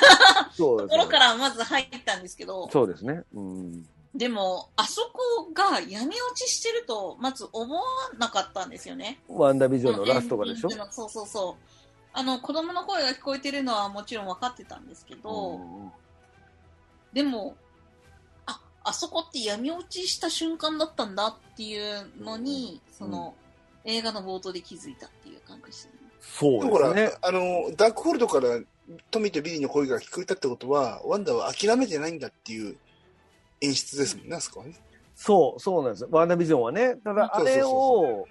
[0.53, 2.67] そう、ね、ところからまず入ったんですけど。
[2.71, 3.23] そうですね。
[3.33, 3.87] うん。
[4.15, 7.83] でも、あそこが闇落ちしてると、まず思わ
[8.17, 9.19] なかったんですよね。
[9.27, 10.69] ワンダービジョンのラストがでしょ？
[10.89, 11.63] そうそうそう。
[12.13, 15.59] あの、子供の声が聞こえてるのはもちろん分かってたんですけど、
[17.13, 17.55] でも、
[18.45, 23.35] あ、あそこって闇落ちした瞬間だったんだっていうのに、その、
[23.85, 25.93] 映画の冒頭で気づいたっていう感じですね。
[26.21, 27.11] そうですね。
[27.21, 28.59] あの、ダークホールドから
[29.11, 32.75] トミーとビリーの声が聞こえたってことは、ワンダは諦めてないんだっていう
[33.61, 34.73] 演出ですもんね、あそこはね。
[35.15, 36.95] そう、そうなんですワンダービジョンはね。
[37.03, 38.27] ただ、あれを、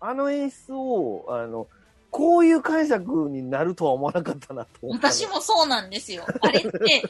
[0.00, 1.66] あの演出を、あの、
[2.10, 6.24] こういう解釈になるとは思わなかったなと私もそうなんですよ。
[6.40, 7.02] あれって、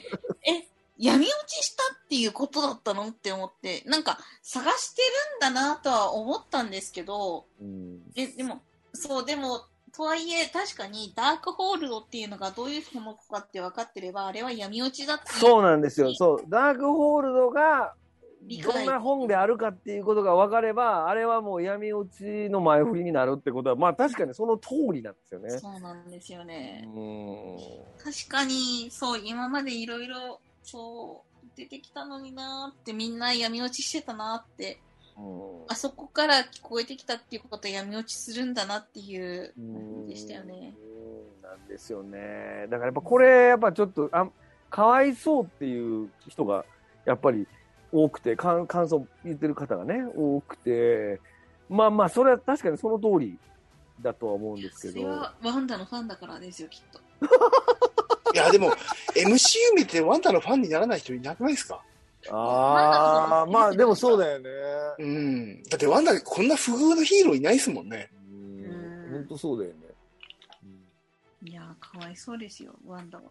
[0.42, 0.66] え、
[0.98, 5.02] 闇落ちしたっていうことだったのって思って、なんか探して
[5.42, 8.62] るんだなとは思ったんですけど、うん、ででも、
[8.94, 9.62] そう、でも、
[9.94, 16.14] とはいえ、確かにダークホールドっていうのがどういうものかって分かってれば、あれは闇落ちだってそうなんですよ。
[16.14, 16.44] そう。
[16.48, 17.94] ダークホールドが、
[18.62, 25.50] どんな本であるかっていうことが分かれば、あれはもう闇落ちの前振りになるってことは、まあ確かにその通りなんですよね。
[25.58, 26.86] そうなんですよね。
[28.02, 34.78] 確かに、そう、今までいろいろ、そう、出てきたのになって、みんな闇落ちしてたなって
[35.68, 40.74] あそこから聞こえてきたっていうことは闇落ちするんだなっていう感じでしたよね。
[41.42, 42.66] なんですよね。
[42.68, 44.28] だからやっぱこれ、やっぱちょっと、あ
[44.68, 46.66] かわいそうっていう人が、
[47.06, 47.48] やっぱり
[47.92, 51.20] 多くて、感感想言ってる方がね、多くて、
[51.70, 53.38] まあまあ、それは確かにその通り
[54.02, 54.92] だとは思うんですけど。
[54.92, 57.00] それはワンダのファンだからですよ、きっと。
[58.36, 58.70] いや、でも、
[59.14, 61.82] MCU 見てワンダのファンにならない人いなくないですか？
[62.30, 64.50] ああ、まあでもそうだよね。
[64.98, 65.62] うん。
[65.64, 68.10] だってワンダこんな不遇のヒーローいないですもんね。
[68.28, 69.08] うん。
[69.12, 69.76] 本当そうだよね。
[71.44, 73.24] いやかわいそうですよ、ワンダは。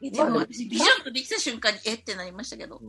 [0.00, 2.80] え、でも私、ビジョンとできた瞬間に、えってなりましたけど。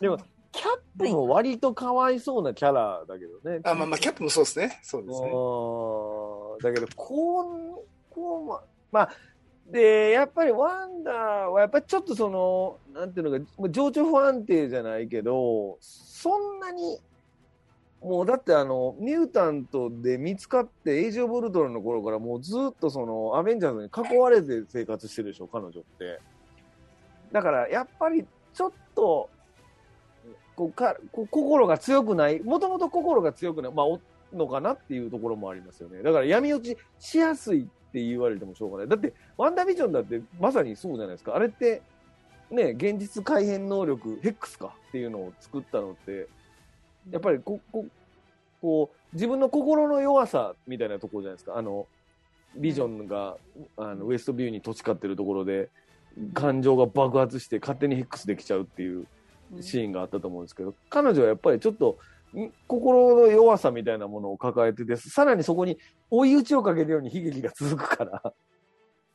[0.00, 0.16] でも、
[0.50, 3.60] キャップも割とかわいそうなキャラだけどね。
[3.64, 4.80] あ、まあまあ、キャップもそうですね。
[4.82, 6.74] そうですね。
[6.74, 9.10] だけど、こう、こう、まあ、
[9.70, 16.98] で、やっぱりワンダーは、やっぱりちょっとその、なんていうのか、情緒不安定じゃないけど、そんなに、
[18.00, 26.20] もうだってあの、ミュータントで見つかって、エイジ・オブ・ルトロンの頃からもうずっとその、アベンジャーズに囲われて生活してるでしょ、彼女って。
[27.30, 29.28] だから、やっぱりちょっと、
[30.56, 34.00] こうか心が強くない、もともと心が強くない、まあ、お
[34.32, 36.02] のかなっていうところもありますよね。
[36.02, 38.88] だから闇落ちしやすいって言われてもしょうがない。
[38.88, 41.34] だって、ワンダービジョンだってまさにそうじゃないですか。
[41.34, 41.82] あれって、
[42.50, 46.28] ね、現実改変能力、ヘックスかっていうのを作ったのって、
[47.10, 47.86] やっぱりこ、こ、
[48.60, 51.56] こう、自分の心の弱さみたいなところじゃないですか。
[51.56, 51.86] あの、
[52.56, 53.36] ビジョンが、
[53.76, 55.68] あの、ウエストビューに土地買ってるところで、
[56.34, 59.06] 感情が爆発して勝手にヘックスできちゃうっていう
[59.60, 61.98] シーンがあったと思うんですけど、彼女はやっぱりちょっと、
[62.66, 65.78] 心の弱さみたいなものを抱えてて、さらにそこに
[66.10, 68.34] 追い打ちをかけるように悲劇が続くから。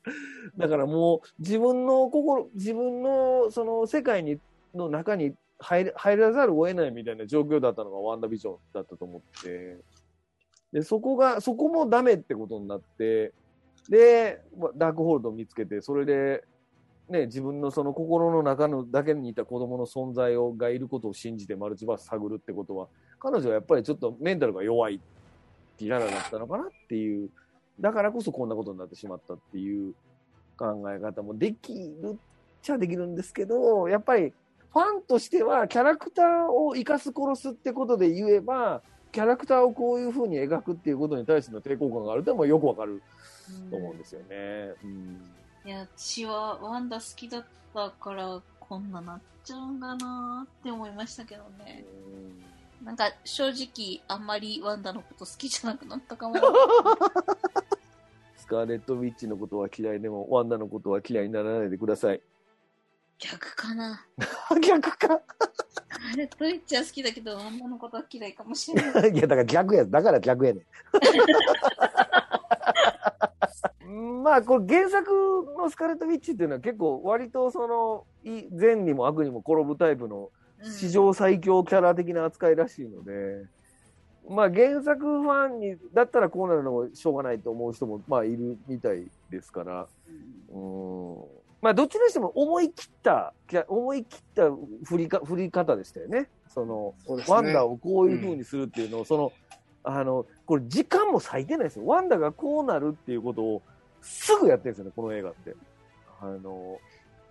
[0.58, 4.39] だからもう自分の心、自分のその世界に
[4.73, 9.80] の中に入入らざるを得ないみたいな状況だったのがワンダービジョンだったと思って、
[10.73, 13.32] で、そこが、そこもダメってことになって、
[13.89, 14.41] で、
[14.76, 16.43] ダークホールドを見つけて、それで
[17.10, 22.88] ね、自分のその心の中のだけにいた子供の存在をがいることを信じてマルチバース探るってことは、
[23.23, 24.99] 彼女はやっぱりちょっとメンタルが弱い
[25.77, 27.29] キャラだったのかなっていう、
[27.79, 29.93] だからこそこんなことになってしまったっていう
[30.57, 32.15] 考え方もできるっ
[32.62, 34.33] ちゃできるんですけど、やっぱり
[34.73, 38.81] ファンとしてはキャラクターを生かす殺すってことで言えば、
[39.13, 43.01] キャラクターをこういうふうに描くっていうことに対しての抵抗感があるってもよくわかる
[43.69, 44.73] と思うんですよね。
[44.83, 45.31] うん
[45.65, 51.86] いや、私はワンダ好きだったから、こんななっちゃうんだなーって思いましたけどね。
[52.84, 56.36] なんか正直あんまりワンダのこと好きじゃなくなったかも。
[58.36, 62.22] スカーレット・ウィッチのことは嫌いでも、ワンダのことは嫌いにならないでください。
[63.17, 64.06] 逆かな。
[64.62, 65.13] 逆か。
[65.15, 65.22] あ
[66.17, 69.12] れ、ドイッチは好きだけど、ワンダのことは嫌いかもしれない。
[69.15, 69.86] いや、だから逆や。
[69.86, 70.65] だから逆やね
[73.88, 74.24] ん。
[74.24, 83.45] まあ、これ原作のスカーレット・ウィッチっていうのは結構割とその、い善にも悪にも転ぶタイプのうん史上最強キャラ的な扱いらしいので、
[84.30, 89.88] まあ原作ファンに、だったらこうなるのもしょうがないと思う人もまあいるみたいですから、
[90.54, 91.15] うん。
[91.62, 93.34] まあどっちにしても思い切った、
[93.67, 94.49] 思い切った
[94.86, 96.30] 振りか振り方でしたよね。
[96.47, 97.23] その、ね。
[97.28, 99.32] ワンダをこういう風にするっていうのを、その、
[99.84, 101.86] あの、これ時間も割いてないですよ。
[101.86, 103.62] ワンダがこうなるっていうことを
[104.02, 105.56] すぐやってるんですよね、この映画って。
[106.21, 106.80] あの、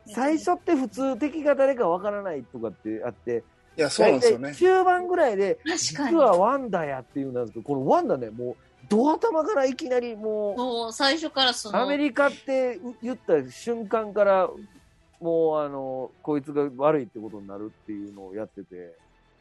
[0.07, 3.45] 最初って普通敵が誰かわからないとかってあって、
[3.77, 4.55] いや、そうなんですよね。
[4.55, 6.17] 中盤ぐらいで、確か実に。
[6.17, 8.57] はワンダやっていうんですけど、このワンダね、もう、
[8.88, 14.51] ド頭からいきなりもそう、最初からそうの、アメリカって言った瞬間から、
[15.21, 18.95] もうあの、こいつが悪いってことになるっていうのをやってて、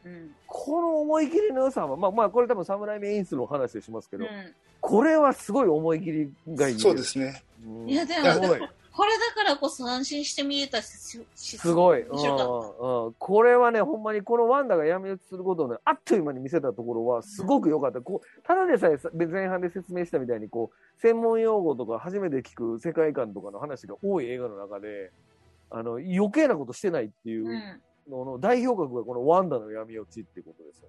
[0.04, 0.30] うん。
[0.46, 4.28] この思い切りの良さは、まあまあ、これ多分侍メインスの話でしますけど、う
[4.80, 6.78] これはすごい思い切りがいい。
[6.78, 7.42] そうですね。
[7.64, 7.86] うん。
[7.86, 7.90] ん。
[7.90, 8.68] いや、でも。
[8.94, 12.02] これだからこそ安心して見れたし、しすごい。
[12.02, 18.00] うんうんこれはね、ほんまにこのワンダが闇落ちすることをね、あっという間に見せたところは、すごく良かった。
[18.02, 25.10] こうただでさえさ前半で説明したみたいに、こう、専門用語とか初めて聞く世界観とかの話が多い映画の中で、
[25.70, 30.88] あの、余計なことしてないっていうのの代表格がこのワンダの闇落ちっていうことですよ。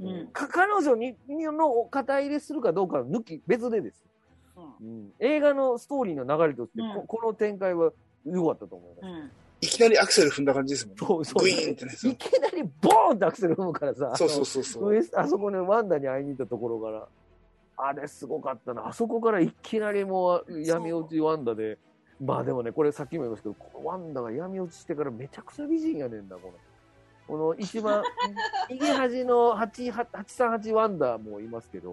[0.00, 0.26] うん。
[0.28, 4.04] か彼女にの肩入れするかどうかは抜き、別でです。
[4.56, 7.92] うん、映画のストーリーの流れとして、うんここの展開は
[8.24, 9.06] 良かったと思います。
[9.06, 9.30] うん。
[9.62, 11.06] いきなりアクセル踏んだ感じですもんね。
[11.06, 11.92] そうそうグイーンってね。
[11.92, 14.88] いきなりボーンってアクセル踏むからさ、そうそうそうそう。
[14.90, 17.08] ウエスあそこね、ワンダに会いに行ったところから、
[17.76, 18.88] あれすごかったな。
[18.88, 21.78] あそこからいきなりもう闇落ちワンダで、
[22.20, 26.54] まあでもね、これさっきも言いましたけど、このワンダが闇落ちしてからめちゃくちゃ美人やねんな、この。
[27.28, 28.02] この一番、
[28.68, 31.92] 右端の8 838ワンダもいますけど、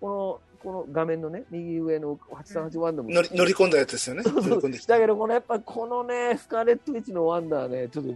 [0.00, 4.22] この、この画面のね、右上の838ワンダも、乗り乗り込んだやつですよね。
[4.22, 4.94] そうそう乗り込んできた。
[4.94, 8.14] だけど、このやっぱこのね、スカーレット・ウィッチのワンダーね、ちょっと、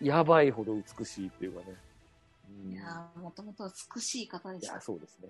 [0.00, 1.66] やばいほど美しいっていうかね。
[2.64, 4.80] うんいやー、もともと美しい方でしたいや、。
[4.80, 5.28] そうですね。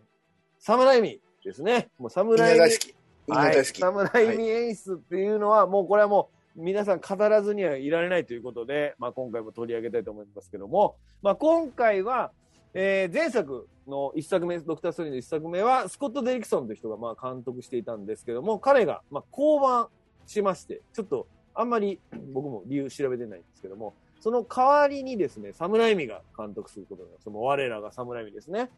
[0.59, 1.89] サムライミですね。
[1.99, 2.61] もうサムみんなライミ。
[2.61, 2.95] 大好き。
[3.29, 3.81] みんなはい大好き。
[3.81, 12.33] サムライミ演出っていうのは、もうこれはもう、皆さん語らずにはいられないということで、まあ今回も取り上げたいと思いますけども、まあ今回は、
[12.73, 19.91] えー前作の一作目、ドクターストーリーの一作目は、スコット・デリクソンという人がまあ監督していたんですけども、彼がまあ降板
[20.27, 21.99] しまして、ちょっとあんまり
[22.33, 27.31] 僕も理由調べてないんですけども、その代わりにですね、サムライミが監督することになります。
[27.31, 28.71] もう我らがサムライミですね。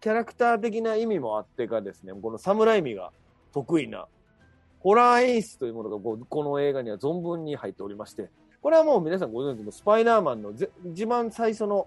[0.00, 3.12] キャラクター的な意味もあってかですね、このサムライミが
[3.52, 4.08] 得意な
[4.80, 8.28] ホラー演出というものがこの映画には存分に入っておりまして、
[8.60, 11.86] これはもう皆さんご存知のスパイダーマンのぜ一番最初の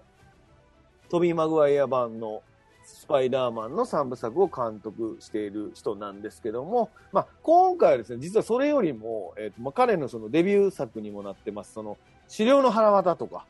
[1.08, 2.42] トビー・マグワイア版の
[2.84, 13.44] スパイダーマンの3部作を監督している人なんですけども、まあ、今回はですね、実はそれよりも、えっ、と、まあ、彼のそのデビュー作にもなってます、その、資料の腹渡とか、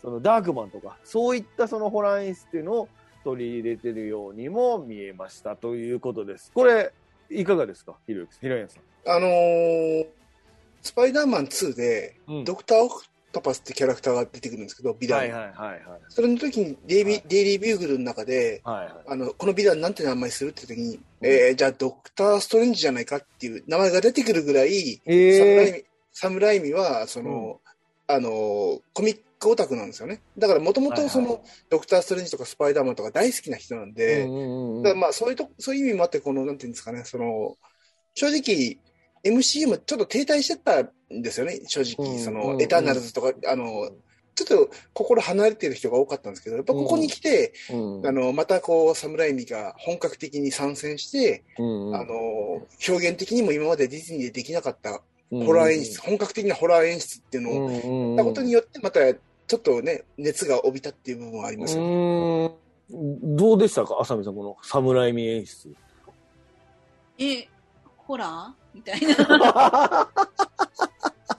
[0.00, 2.88] そのダークマンとか、そういったそのホラー演出っていうのを
[3.22, 6.50] 取り入れてるようにも見えましたということです。
[6.54, 6.92] これ、
[7.30, 7.96] いかがですか？
[8.06, 8.40] ひろゆきさん。
[8.40, 8.82] ひろやさん。
[9.14, 10.06] あのー、
[10.80, 15.20] スパイダーマン2で、うんドクター・オクトパスってキャラクターが出てくるんですけど、ビラン。
[15.20, 15.82] はいはいはいはい。
[16.08, 18.94] それの時にデイビ、はいデイリー・ビューグルの中で、はいはい。
[19.08, 27.60] あの、このビランなんて名前するって時に、えー、じゃあドクター・ストレンジじゃないかっていう名前が出てくるぐらい、えサムライえミ、サムライミは、その、
[28.06, 30.20] あの、コミックオタクなんですよね。
[30.36, 37.56] だからもともとその、はいはいドクター・ストレンジとかスパイダーマンとか大好きな人なんで、うんうんうんだからまあそういうと、そういう意味もあって、この、なんていうんですかね、その、
[38.14, 38.78] 正直、
[39.24, 40.80] MCU もちょっと停滞してた
[41.14, 42.12] んですよね、正直。
[42.12, 42.62] うんその、うんうん。
[42.62, 43.90] エターナルズとか、あの、
[44.34, 48.06] ちょっと心離れてる人が多かったんですけど、やっぱここに来て、うん。
[48.06, 51.96] あの、またこう、サムライミが本格的に参戦して、うんうん。
[51.96, 52.14] あの、
[52.88, 55.46] 表現的にも今までディズニーでできなかったうん。
[55.46, 58.16] ホラー演出、本格的なホラー演出っていうのをうんうんうん。
[58.16, 62.50] やったことによって、またちょっとね、熱が帯びたっていう部分はありますよね。
[62.88, 63.98] どうでしたか？
[64.00, 65.74] 浅見さん、このサムライミ演出。
[67.18, 67.46] え、
[68.10, 69.06] ホラーみたいな。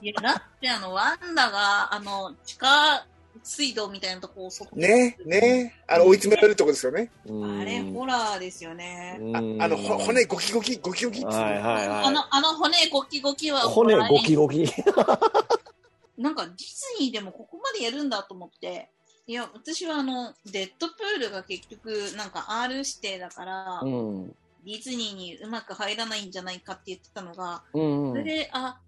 [0.00, 3.06] いや、だってあの、ワンダが、あの、地下
[3.42, 7.10] 水道みたいなとこをそね、ね、あの、追い詰められるとこですよね。
[7.26, 9.20] あれ、ホラーですよね。
[9.34, 12.04] ああの、ほ骨ゴキゴキ、ゴキゴキってはいはいはい。
[12.04, 14.64] あの、あの骨ゴキゴキは骨ゴキゴキ。
[16.16, 16.64] なんかディズ
[17.00, 18.88] ニーでもここまでやるんだと思って、
[19.26, 24.36] いや、私はあの、デッドプールが結局、なんか R 指定だから、うん。
[24.64, 28.78] ディズニーにうまく入らないんじゃないかって言ってたのが、うんそれで、あ、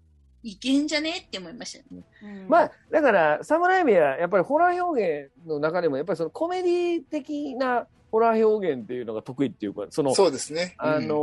[0.43, 2.03] いけんじゃねって思いましたよね。
[2.23, 10.75] うんまあ、だから、サムライミはやっぱりホラー表現の中でも、やっぱりそのコメディ的なホラー表現っていうのが得意っていうか、その、そうですね。
[10.77, 11.15] あの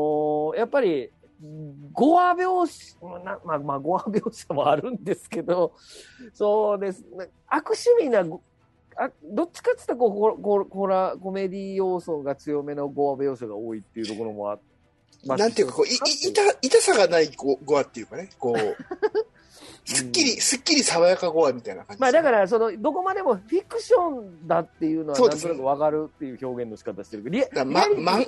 [0.55, 1.11] ーやっぱり、
[1.93, 5.75] 語話描写、なまあ、まあ、語話描写もあるんですけど、
[6.35, 8.43] そうですね、悪趣味なご、
[8.97, 14.61] あどっちかって言ったらこうホホホラー、コメディ要素が強めの語話描写が多いっていうところもあうん
[15.25, 18.77] なんていうか、こう、い、い、痛、痛さがない語語話っていうかね、こう、
[19.85, 22.01] すっきり、すっきり爽やか語話みたいな感じ。
[22.01, 28.23] まあだから、その、どこまでもフィクションだっていうのは、なんとなくわかるっていう表現の仕方してるけど、リだままん、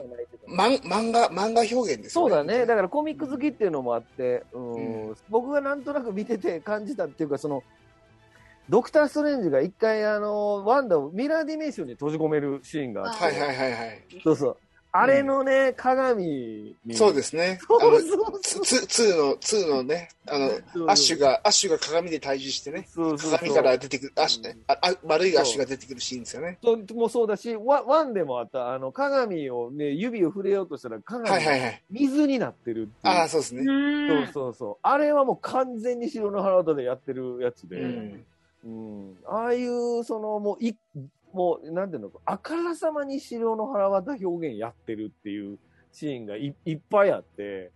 [0.47, 2.67] 漫画、漫画表現ですよそうだね。
[2.67, 4.73] だからコミック好きっていうのもあって、うん。
[5.09, 5.17] うん。
[5.31, 7.63] 僕がなんとなく見てて感じたっていうか、その、
[8.69, 14.05] ドクター・ストレンジが一回、あの、ワンダをミラーディメンションに閉じ込めるシーンがあって、はいはいはいはい。
[14.23, 14.57] そうそう。
[14.97, 16.95] あれのね、鏡に。。
[16.95, 17.59] そうですすね。
[17.67, 26.59] そうあの、そうツーの、ツーのね、あの、そうアッシュが、アッシュが鏡で対峙してね、そうそうそう鏡から出てくる、アッシュうんああ悪いアッシュが出てくるシーンですよね。
[26.63, 31.83] ともそうだし、ワワンでもあった、あの、鏡をね、指を触れようとしたら、鏡がはいはいはい。
[31.91, 33.15] 水になってるっていう。
[33.15, 33.65] ああ、そうですうね。
[33.65, 34.77] んそうそうそう。
[34.83, 38.25] あれはもう完全に白の腹渡でやってるやつで、ううんん。
[38.65, 40.75] うんああいう、その、もう、い、
[41.33, 45.59] もう、なんていうの、あからさまに白の腹渡表現やってるっていう
[45.93, 47.73] シーンがいいっぱいあって、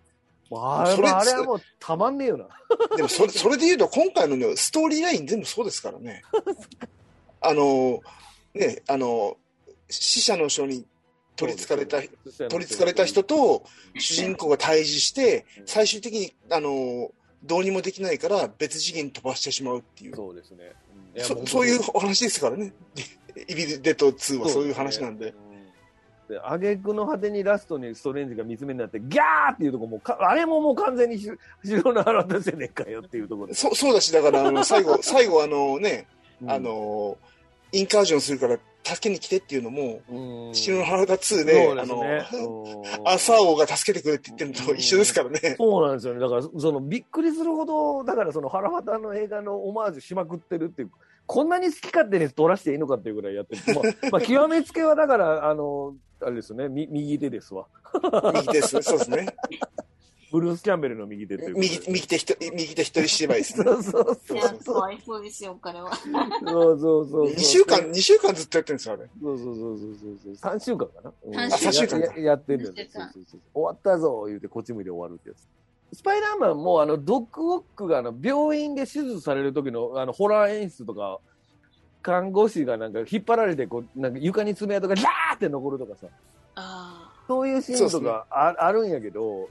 [0.51, 2.49] もうあれあれはもうたまんねえよな。
[2.97, 6.23] でもそれ、それで言うと、今回のね、ストーリーライン全部そうですからね。
[7.41, 8.01] あの、
[8.55, 9.37] ね、あの、
[9.91, 10.87] 死者の書に
[11.37, 13.65] 取り憑かれた、取り憑かれた人と
[13.99, 17.13] 主人公が対峙して、最終的に、あの、
[17.43, 20.17] どうにもできないから別次元に飛ばしてしまうっていう。
[20.17, 20.73] そうですね。
[21.17, 22.73] んそもそういうお話ですからね。
[23.49, 25.33] イビルデッド2はそういう話なんで。。
[26.29, 31.31] で、挙句の果てにラストにストレンジが見つめになって、ギャーっていうとこもか、あれももう完全にし
[31.65, 33.55] 白の腹渡せねえかよっていうところで。
[33.55, 36.07] そそうだし、だから、あの、最後、最後、あのね、
[36.43, 37.17] うんあ、の、
[37.73, 38.59] インカージョンするから
[38.89, 45.57] 助けに来てっていうのも、うん白の腹立2そうで、あですねの、うん朝王が助けてくれって言ってるのと一緒ですからね。
[45.59, 46.21] そうなんですよね。
[46.21, 50.91] だから、その、びっくりするほど、だからその、腹渡の映画のオマージュしまくってるっていう、
[51.27, 53.63] こんなに好き勝手に撮らせていいのかっていうぐらいやってる。
[53.75, 57.67] まあ、まあ、極めつけはだから、あの、あれですよね、み右手ですわ。
[58.35, 58.83] 右手ですね。
[58.83, 59.27] そうですね。
[60.31, 63.65] ブルース・キャンベルの右手という右、右手一人、右手一人芝居ですね。
[63.65, 64.75] そうそうそいうや、そう。
[64.75, 65.95] かわいそうですよ、彼は。
[65.95, 67.31] そうそうそう。
[67.31, 69.09] 2週間、二週間ずっとやってるんですよ、あれ。
[69.23, 70.53] そうそうそうそうそうそう。
[70.55, 71.13] 3週間かな。
[71.25, 73.41] うん三週間やややってるんだよそうそうそう。
[73.55, 75.49] 終わったぞ、言うてこっち向いて終わるってやつ。
[75.97, 81.21] スパイダーマンも、あの、ドッグウォックが、あの、病院で手術される時の、あの、ホラー演出とか、
[82.03, 86.07] 看護師がなんか引っ張られて、こう、なんか床に爪痕がジャーって残るとかさ、
[86.57, 89.49] あそういうシーンとかあ,、あるんやけど。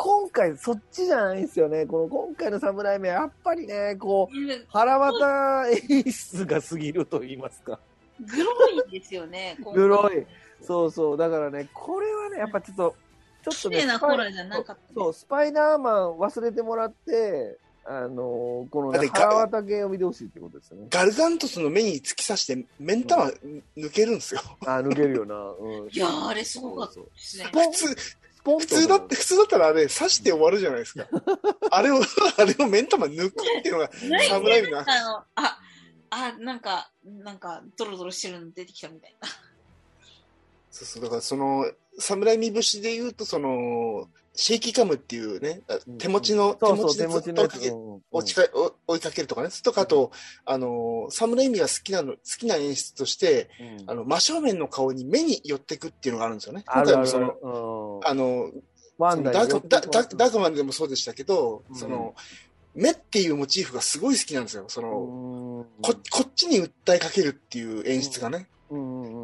[0.00, 1.84] 今回そっちじゃないんですよね。
[1.84, 7.80] この今回の侍目、やっぱりね、こう、腹渡演出が過ぎると言いますか。
[8.20, 9.56] グロいですよね。
[9.74, 10.24] グロい。
[10.62, 11.16] そうそう。
[11.16, 12.94] だからね、これはね、やっぱちょっと、
[13.42, 14.78] ちょっ綺とね、麗なホラーじゃなかったね。
[14.94, 17.58] そう、スパイダーマン忘れてもらって、
[17.90, 20.88] あのーこの、ね、腹渡系を見てほしいってことですよね。
[20.90, 23.30] ガルガントスの目に突き刺して、目ん玉
[23.76, 24.42] 抜けるんですよ。
[24.66, 25.34] あ、抜けるよな。
[25.34, 25.88] うん。
[25.90, 27.44] いやー、あれすごかったそうですね。
[27.44, 27.96] スポン普通、
[28.58, 31.06] 普通だって、普通だったらあれ、刺して終わるじゃないですか。
[31.70, 32.00] あれを、
[32.36, 33.90] あれを目ん玉抜くっていうのが、
[34.28, 35.58] 侍の、あ、
[36.10, 39.28] あ、なんか、なんか、ドロドロしてるの出てきたみたいな。
[40.78, 46.98] そうそう、だからその、侍見節で言うと、その、シェイキーカムっていうね、あ手持ちの、手持ち。
[46.98, 47.42] でずっと
[48.86, 49.48] 追いかけるとかね。
[49.64, 50.12] とか、あと、
[50.44, 53.50] あの、侍見が好きなの、好きな演出として、
[53.80, 56.62] うんあの、真正面の顔に目に寄ってくっていうのがあるんですよね。
[56.66, 58.52] あるある今回もその、うんあの、
[59.00, 62.14] ダダークダダダークマンでもそうでしたけど、うんその、
[62.76, 64.66] 目っていうモチーフがすごい好きなんですよ。
[64.68, 68.46] その、うんここっちに訴えかけるっていう演出がね。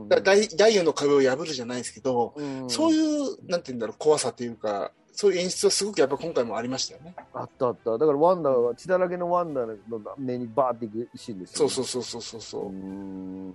[0.07, 0.23] う
[0.57, 7.15] ダイヤの壁を破るじゃないですけど、うんそういう、なんて言うんだろう、怖さというか、そういう演出はすごくやっぱ今回もありましたよね。
[7.33, 7.93] あったあった。
[7.93, 9.77] だからワンダは血だらけのワンダの
[10.19, 11.71] 目にバーっていくシーンですよね。
[11.71, 13.55] そうそうそうそうそうそう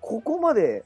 [0.00, 0.84] ここまで、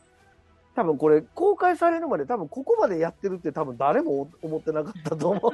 [0.81, 5.53] 多分これ公開されるまで多分ここまでやってるって多分誰も思ってなかったと思う。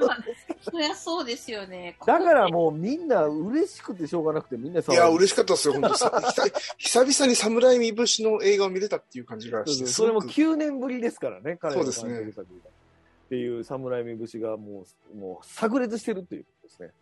[0.63, 1.97] そりゃそうですよね。
[2.07, 5.97] だからもうみんな嬉しくてしょうがなくてみんな騒いや、ぐ嬉しかったですよ、本当。
[5.97, 6.13] さ
[6.79, 10.37] 久々に侍見節の映画を見れたっていう感じがして、それもすごく。
[10.37, 12.21] 9年ぶりですからね、彼のそうですね。
[12.21, 13.65] っていう。
[13.65, 16.93] 侍見節がもう、もう炸裂してるっていうことですね。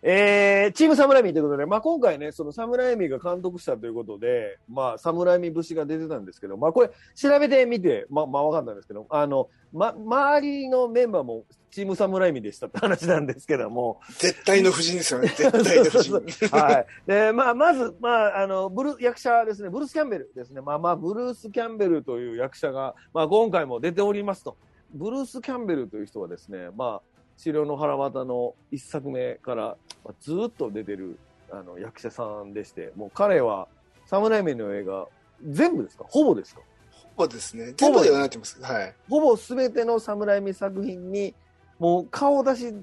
[0.00, 14.00] えー、チームサムライミということで、まあ、今回ね、そのサムライミが監督したということで、まあ、サムライミ節が出てたんですけど、まあ、これ、調べてみて、まあ、まあ、わかったんですけど、あの、ま、周りのメンバーもチームサムライミでしたって話なんですけども。
[14.18, 16.56] 絶対の夫人ですよね、 絶対の夫人。
[16.56, 16.86] はい。
[17.06, 20.60] で、まあ、まず、まあ、あの、ブル、役者ですね、ブルース・キャンベルですね。
[20.60, 24.56] まあまあ、ブルース・キャンベルという役者が、まあ、今回も出ておりますと。
[24.94, 29.76] ブルース・キャンベルという人はですね、まあ、治療の腹渡の一作目から
[30.20, 31.18] ずっと出てる
[31.50, 33.68] あの役者さんでして、もう彼は
[34.06, 35.06] サムライメンの映画、
[35.48, 36.04] 全部ですか？
[36.08, 36.60] ほぼですか？
[36.90, 37.72] ほぼですね。
[37.76, 38.60] 全部ではなってます。
[38.60, 38.94] はい。
[39.08, 41.34] ほぼ全てのサムライメ作品に、
[41.78, 42.74] もう顔出し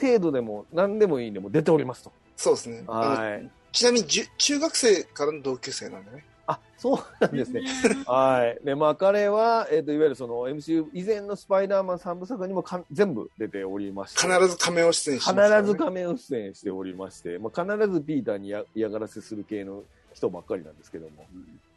[0.00, 2.12] 程度でも何でもいいんでも出ておりますと。
[2.36, 2.84] そうですね。
[2.86, 3.50] はい。
[3.72, 6.24] ちなみに中学生からの同級生なんでね。
[6.46, 7.62] あ、そうなんですね。
[8.06, 8.64] はい。
[8.64, 14.20] で、まあ、彼は、えっ、ー、と、いわゆるその MCU 以前のスパイダーマン3部作にもか全部出ておりまして。
[14.20, 19.82] 必ず仮面を出演してね、必ず仮面を出演しておりまして、まあ、必ずピーターに嫌がらせする系の
[20.14, 21.26] 人ばっかりなんですけども、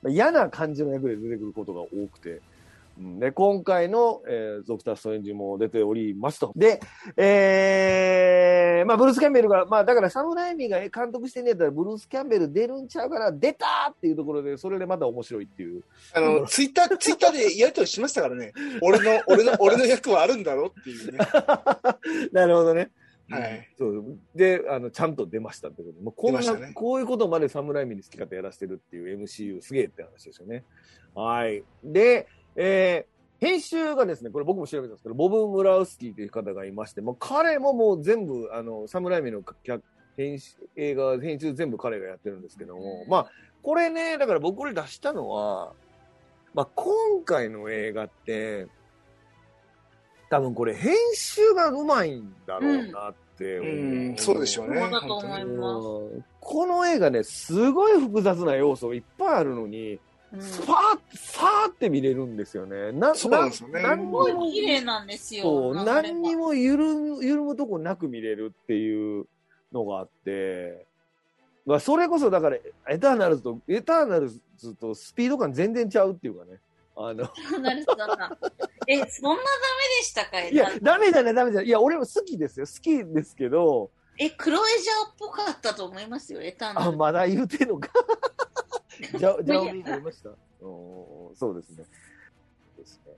[0.03, 2.41] まあ、嫌な感じの役で出てくることが多くて、
[3.00, 6.52] で、今回の、えー、ドクター・ストレンジも出ておりますと。
[6.54, 6.82] で、
[7.16, 15.84] えー、まあ、ブルース・キャンベルが、まあ、だからサムライミが監督してんねやったら、ブルース・キャンベル出るんちゃうから、出たっていうところで、それでまた面白いっていう。
[16.14, 18.52] あの、 ツイッター、ツイッターでやりとりしましたからね。
[18.82, 21.20] 俺の、俺の、俺の役はあるんだろっていうね。
[22.34, 22.91] なるほどね。
[23.30, 23.70] はい。
[23.78, 26.04] そうで、あの、ちゃんと出ましたってこと。
[26.04, 30.66] もうこんな、ね、こういうことまでサムライミに好き勝手やらせてるっていう MCU すげえって話ですよね。
[31.14, 31.64] はい。
[31.84, 32.28] で、
[32.62, 39.41] えー、編集がですね、これ僕も調べたんですけど、ボブ・ムラウスキーという方がいまして、もう彼ももう全部、あの、サムライミの
[40.18, 43.32] 編集、映画、編集全部彼がやってるんですけども、まあ、
[43.64, 45.72] これね、だから僕これ出したのは、
[46.53, 48.68] まあ、今回の映画って、
[50.30, 54.82] 多分これ編集がうまいんだろうなって思う、うんうん、そうでしょうね。
[54.82, 56.24] そうだと思います。
[56.41, 59.97] この映画ね、すごい複雑な要素いっぱいあるのに、
[60.39, 62.91] スパーさーって見れるんですよね。
[62.91, 63.82] なそうなんですよね。
[63.82, 65.43] 何にも綺麗なんですよ。
[65.43, 69.25] そう、何にも緩む、緩むとこなく見れるっていう
[69.71, 70.86] のがあって、
[71.65, 72.57] まあ、それこそだから、
[72.88, 76.59] エターナルズと、エターナルズとスピード感全然ちゃうっていうかね。
[76.95, 77.23] あの。
[78.88, 81.67] え、そんなダメでしたかいや、ダメじゃない、ダメじゃない。
[81.67, 82.65] いや、俺も好きですよ。
[82.65, 83.89] 好きですけど。
[84.17, 87.89] え、クロエジャーっぽかったと思いますよ、エターナルあ、まだ言うてんのか。
[89.18, 90.30] じゃ、じゃおみ出ました
[90.66, 91.86] おそうですね。
[92.78, 93.14] ですね。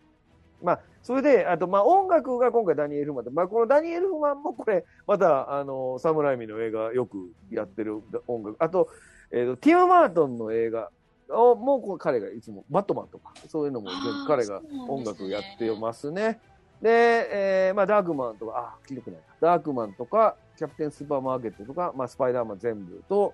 [0.62, 8.56] まあ、それで、あと、まあ、音楽が今回ダニエル・フマンまあ、このダニエル・フマンもこれ、また、あの、サムライミの映画よくやってる音楽。
[8.60, 8.90] あと、
[9.32, 10.92] えっ、ー、と、ティム・マートンの映画
[11.30, 16.40] を、もう彼がいつも、バットマンとか、そういうのも全部彼が音楽やってますね。
[16.82, 19.22] で、えー、まあ、ダークマンとか、あ、聞いてくない。
[19.40, 23.34] ダークマンとか、キャプテンスーパーマーケットとか、まあ、スパイダーマン全部と、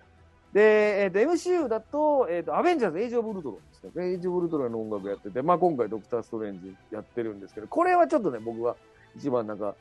[0.53, 4.11] で、えっ、ー、と、MCU だと、えっ、ー、と、アベンジャーズ、エイジオブ・ウルトロンですね。
[4.11, 8.75] エイジオブ・ウルトロンの音楽やってて、まあ、今回ドクター・ストレンジやってるんですけど、これはちょっとね、僕は
[9.15, 9.75] 一番なんか、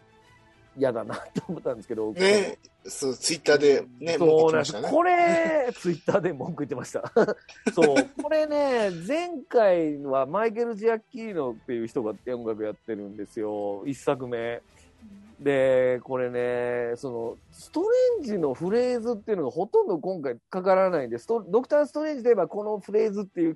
[0.78, 2.12] 嫌だなと思ったんですけど。
[2.12, 4.82] ねそう、ツイッターでね、そうなんです。
[4.82, 7.10] これ、ツイッターで文句言ってました。
[7.74, 13.82] そう、これね、前回はマイケル・ジアッキーノっていう人が音楽やってるんですよ。
[13.86, 14.62] 一作目。
[15.40, 17.86] で、これね、その、ストレ
[18.20, 21.26] ンジのフレーズっていうのがほとんど今回かからないんです。
[21.28, 23.54] ドクター・ストレンジで言えばこのフレーズっていう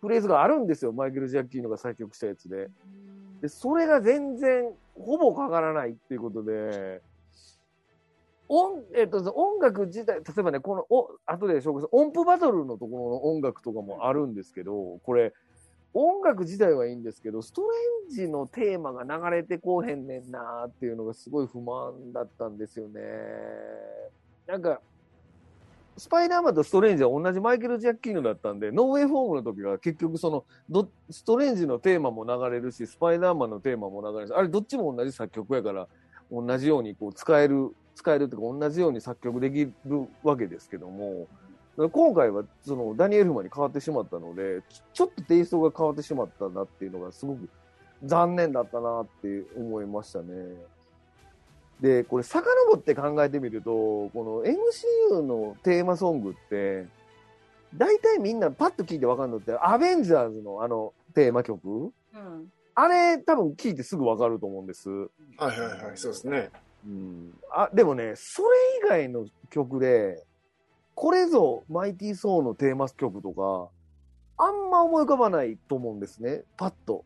[0.00, 0.92] フレーズがあるんですよ。
[0.92, 2.68] マイケル・ジャッキーノが作曲したやつで。
[3.42, 7.02] で、それが全然、ほぼかからないっていうことで、
[8.48, 15.32] 音、えっと、音楽自体、例えばね、この、お、後で紹介する音符バトルのところの音楽とかもあるんですけど、これ、
[15.94, 17.68] 音楽自体はいいんですけど、ストレ
[18.08, 23.00] ンジのテーマが流れてこうへんねんなーっていうのがすごい不満だったんですよね。
[24.46, 24.80] なんか、
[25.96, 35.88] スパイダーマンとストレンジは同じマイケル・ジャッキーノだったんで、ノーウェイフォームの時は結局そのど、ストレンジのテーマも流れるし、スパイダーマンのテーマも流れるし、あれどっちも同じ作曲やから、
[36.30, 41.26] 同じようにこう使える、使えるというか同じように作曲できるわけですけども、
[41.76, 44.62] 今回はそのダニエル・フマに変わってしまったので、
[44.94, 47.48] ちょっとテイストが変わってしまったなっていうのがすごく
[48.04, 50.54] 残念だったなって思いましたね。
[51.80, 52.42] で、これ遡
[52.76, 56.86] って考えてみると、この MCU のテーマソングって、
[57.74, 64.88] 大体みんなパッと聞いてわかるのって、アベンジャーズのあのテーマ曲、うん、あれ多分聞いてすぐわかると思うんです。
[64.88, 66.50] はいはいはい、そうですね。
[66.86, 68.48] うん、あでもね、それ
[68.86, 70.22] 以外の曲で、
[70.96, 73.68] これぞマイティー・ソーのテーマ曲とか、
[74.38, 77.04] あんま思い浮かばないと思うんですね、パッと。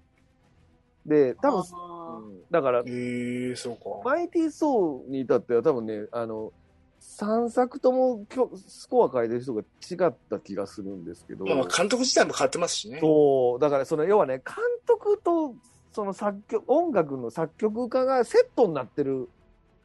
[1.05, 4.09] で、多分、うん、だから、えー、そうか。
[4.09, 6.53] マイティー・ソーに至っては多分ね、あの、
[7.01, 11.45] 3作ともきょスコア書いてる人が違った気がするんですけど。
[11.45, 13.01] まあまあ監督自体も変わってますしね。
[13.01, 14.55] そう、だからその要はね、監
[14.87, 15.57] 督と
[15.91, 19.29] その作曲、音楽の作曲家がセットになってる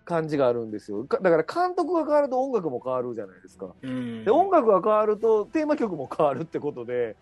[0.05, 1.03] 感じがあるんですよ。
[1.03, 3.67] かだから監督が変わると音楽も変わるじゃないですか。
[3.81, 7.15] うんで、音楽が変わるとテーマ曲も変わるってことで、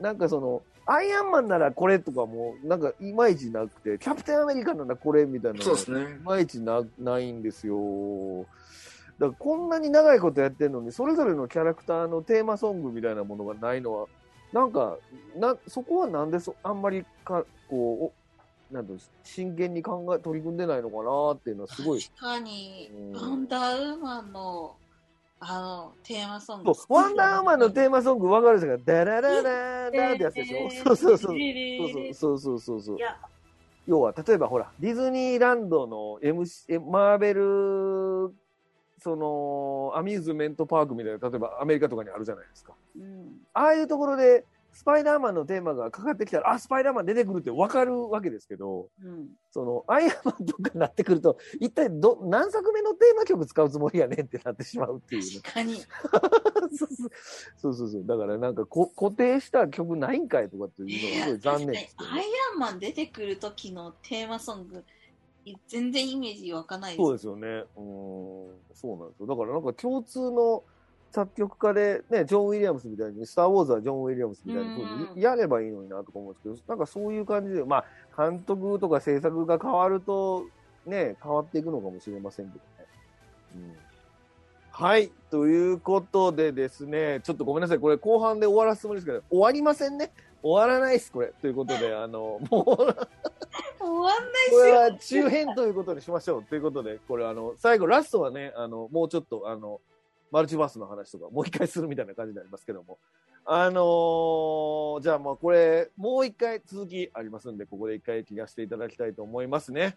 [0.00, 8.46] なんかその、アイアンマンならこれとかも、なんかいまいちなくて、キャプテンアメリカならこれみたいなそうですねいまいちなないんですよ。
[9.18, 14.06] だからこんなに長いことやってるのに、それぞれのキャラクターのテーマソングみたいなものがないのは、
[14.52, 14.98] なんか、
[15.36, 18.12] なそこはなんでそあんまりか、こ
[18.70, 22.00] なんていうの真剣に考え、取り組んでないのかなっていうのはすごい。
[22.00, 24.76] 確かにうん、ワンダーウーマンの、
[25.40, 26.72] あの、テーマソング。
[26.88, 30.70] ワンダーウーマンのテーマソング分かるんですかダララララってやつでしょ？
[30.70, 31.38] そうそうそう。
[31.78, 32.98] そうそうそうそうそう
[33.86, 38.32] 要は、例えばほら、ディズニーランドの MC、えマーベル、
[39.02, 42.74] その、アミューズメントパークみたいな、例えばアメリカとかにあるじゃないですか。
[42.96, 43.40] うん。
[43.52, 49.28] ああいうところで、スパイダーマンのテーマがかかってきたら、あ、スパイダーマン出てくるって分かるわけですけど、うん。
[49.50, 55.40] その、アイアンマンとかになってくると、一体ど、何作目のテーマ曲使うつもりやねんってなってしまうっていうね。
[55.42, 55.76] 確かに。
[57.58, 58.06] そうそうそう。
[58.06, 64.84] だからなんかこ固定した曲ないんかいとかっていうのがすごい残念ですねアイアンマン出てくる時のテーマソング、
[65.44, 67.04] い全然イメージ湧かないです。
[67.04, 67.48] そうですよね。
[67.48, 67.64] うん、
[68.74, 69.26] そうなんですよ。
[69.26, 70.64] だからなんか共通の
[71.10, 77.84] 作曲家で、ね、ジョン・ウィリアムスみたいに、スター・ウォーズはジョン・ウィリアムスみたいにやればいいのになとか思うんですけど、なんかそういう感じで、ま
[78.16, 80.46] あ、監督とか制作が変わると、
[80.86, 82.86] ね、変わっていくのかもしれませんけどね。
[83.56, 83.90] うん
[84.72, 85.10] はい。
[85.30, 87.78] ということでですね、ちょっとごめんなさい。
[87.78, 90.10] これ後半で終わらすつもりですけど、終わりませんね。
[90.42, 91.34] 終わらないです、これ。
[91.40, 94.76] ということで、 あの、もう、終わんないっすこれよ。
[94.76, 96.44] は中編ということにしましょう。
[96.44, 99.80] ということで、これあの、最後ラストはね、あの、もうちょっとあの、
[100.30, 102.98] マルチバースの話とかもう一回するみたいな感じになりますけども。
[103.46, 109.96] あのーじゃあもうこれ、もう一回続きありますんで、ここで一回聞かせていただきたいと思いますね。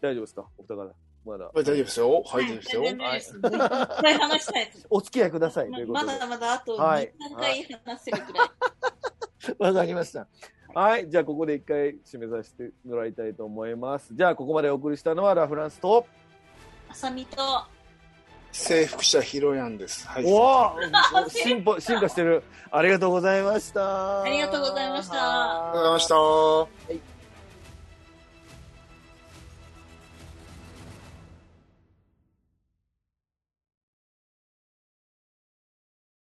[0.00, 0.46] 大丈夫ですか？
[0.58, 0.92] お二方。
[1.24, 1.44] まだ。
[1.46, 2.22] はい、大丈夫ですよ。
[2.26, 2.82] はい、大丈夫ですよ。
[2.82, 3.32] 全然大丈夫です。
[3.32, 4.86] もう一回話したいです。
[4.90, 5.70] お付き合いください。
[5.70, 6.18] というこまとで。
[6.18, 8.48] だまだあとはい2、3回話せるくらい。
[9.58, 10.26] わかりました。
[10.74, 11.08] はい。
[11.10, 14.14] じゃあ、ここで一回締めさせてもらいたいと思います。
[14.14, 16.06] じゃあ、ここまでお送りしたのはラ・フランスと、
[16.88, 17.36] あさみと、
[18.52, 20.06] 征服者ヒロヤンです。
[20.06, 20.24] はい。
[20.26, 20.76] おお
[21.30, 22.42] 進歩、進化してる。
[22.70, 24.22] ありがとうございました。
[24.22, 26.16] ありがとうございましたはありがとうございました。
[26.16, 27.09] はい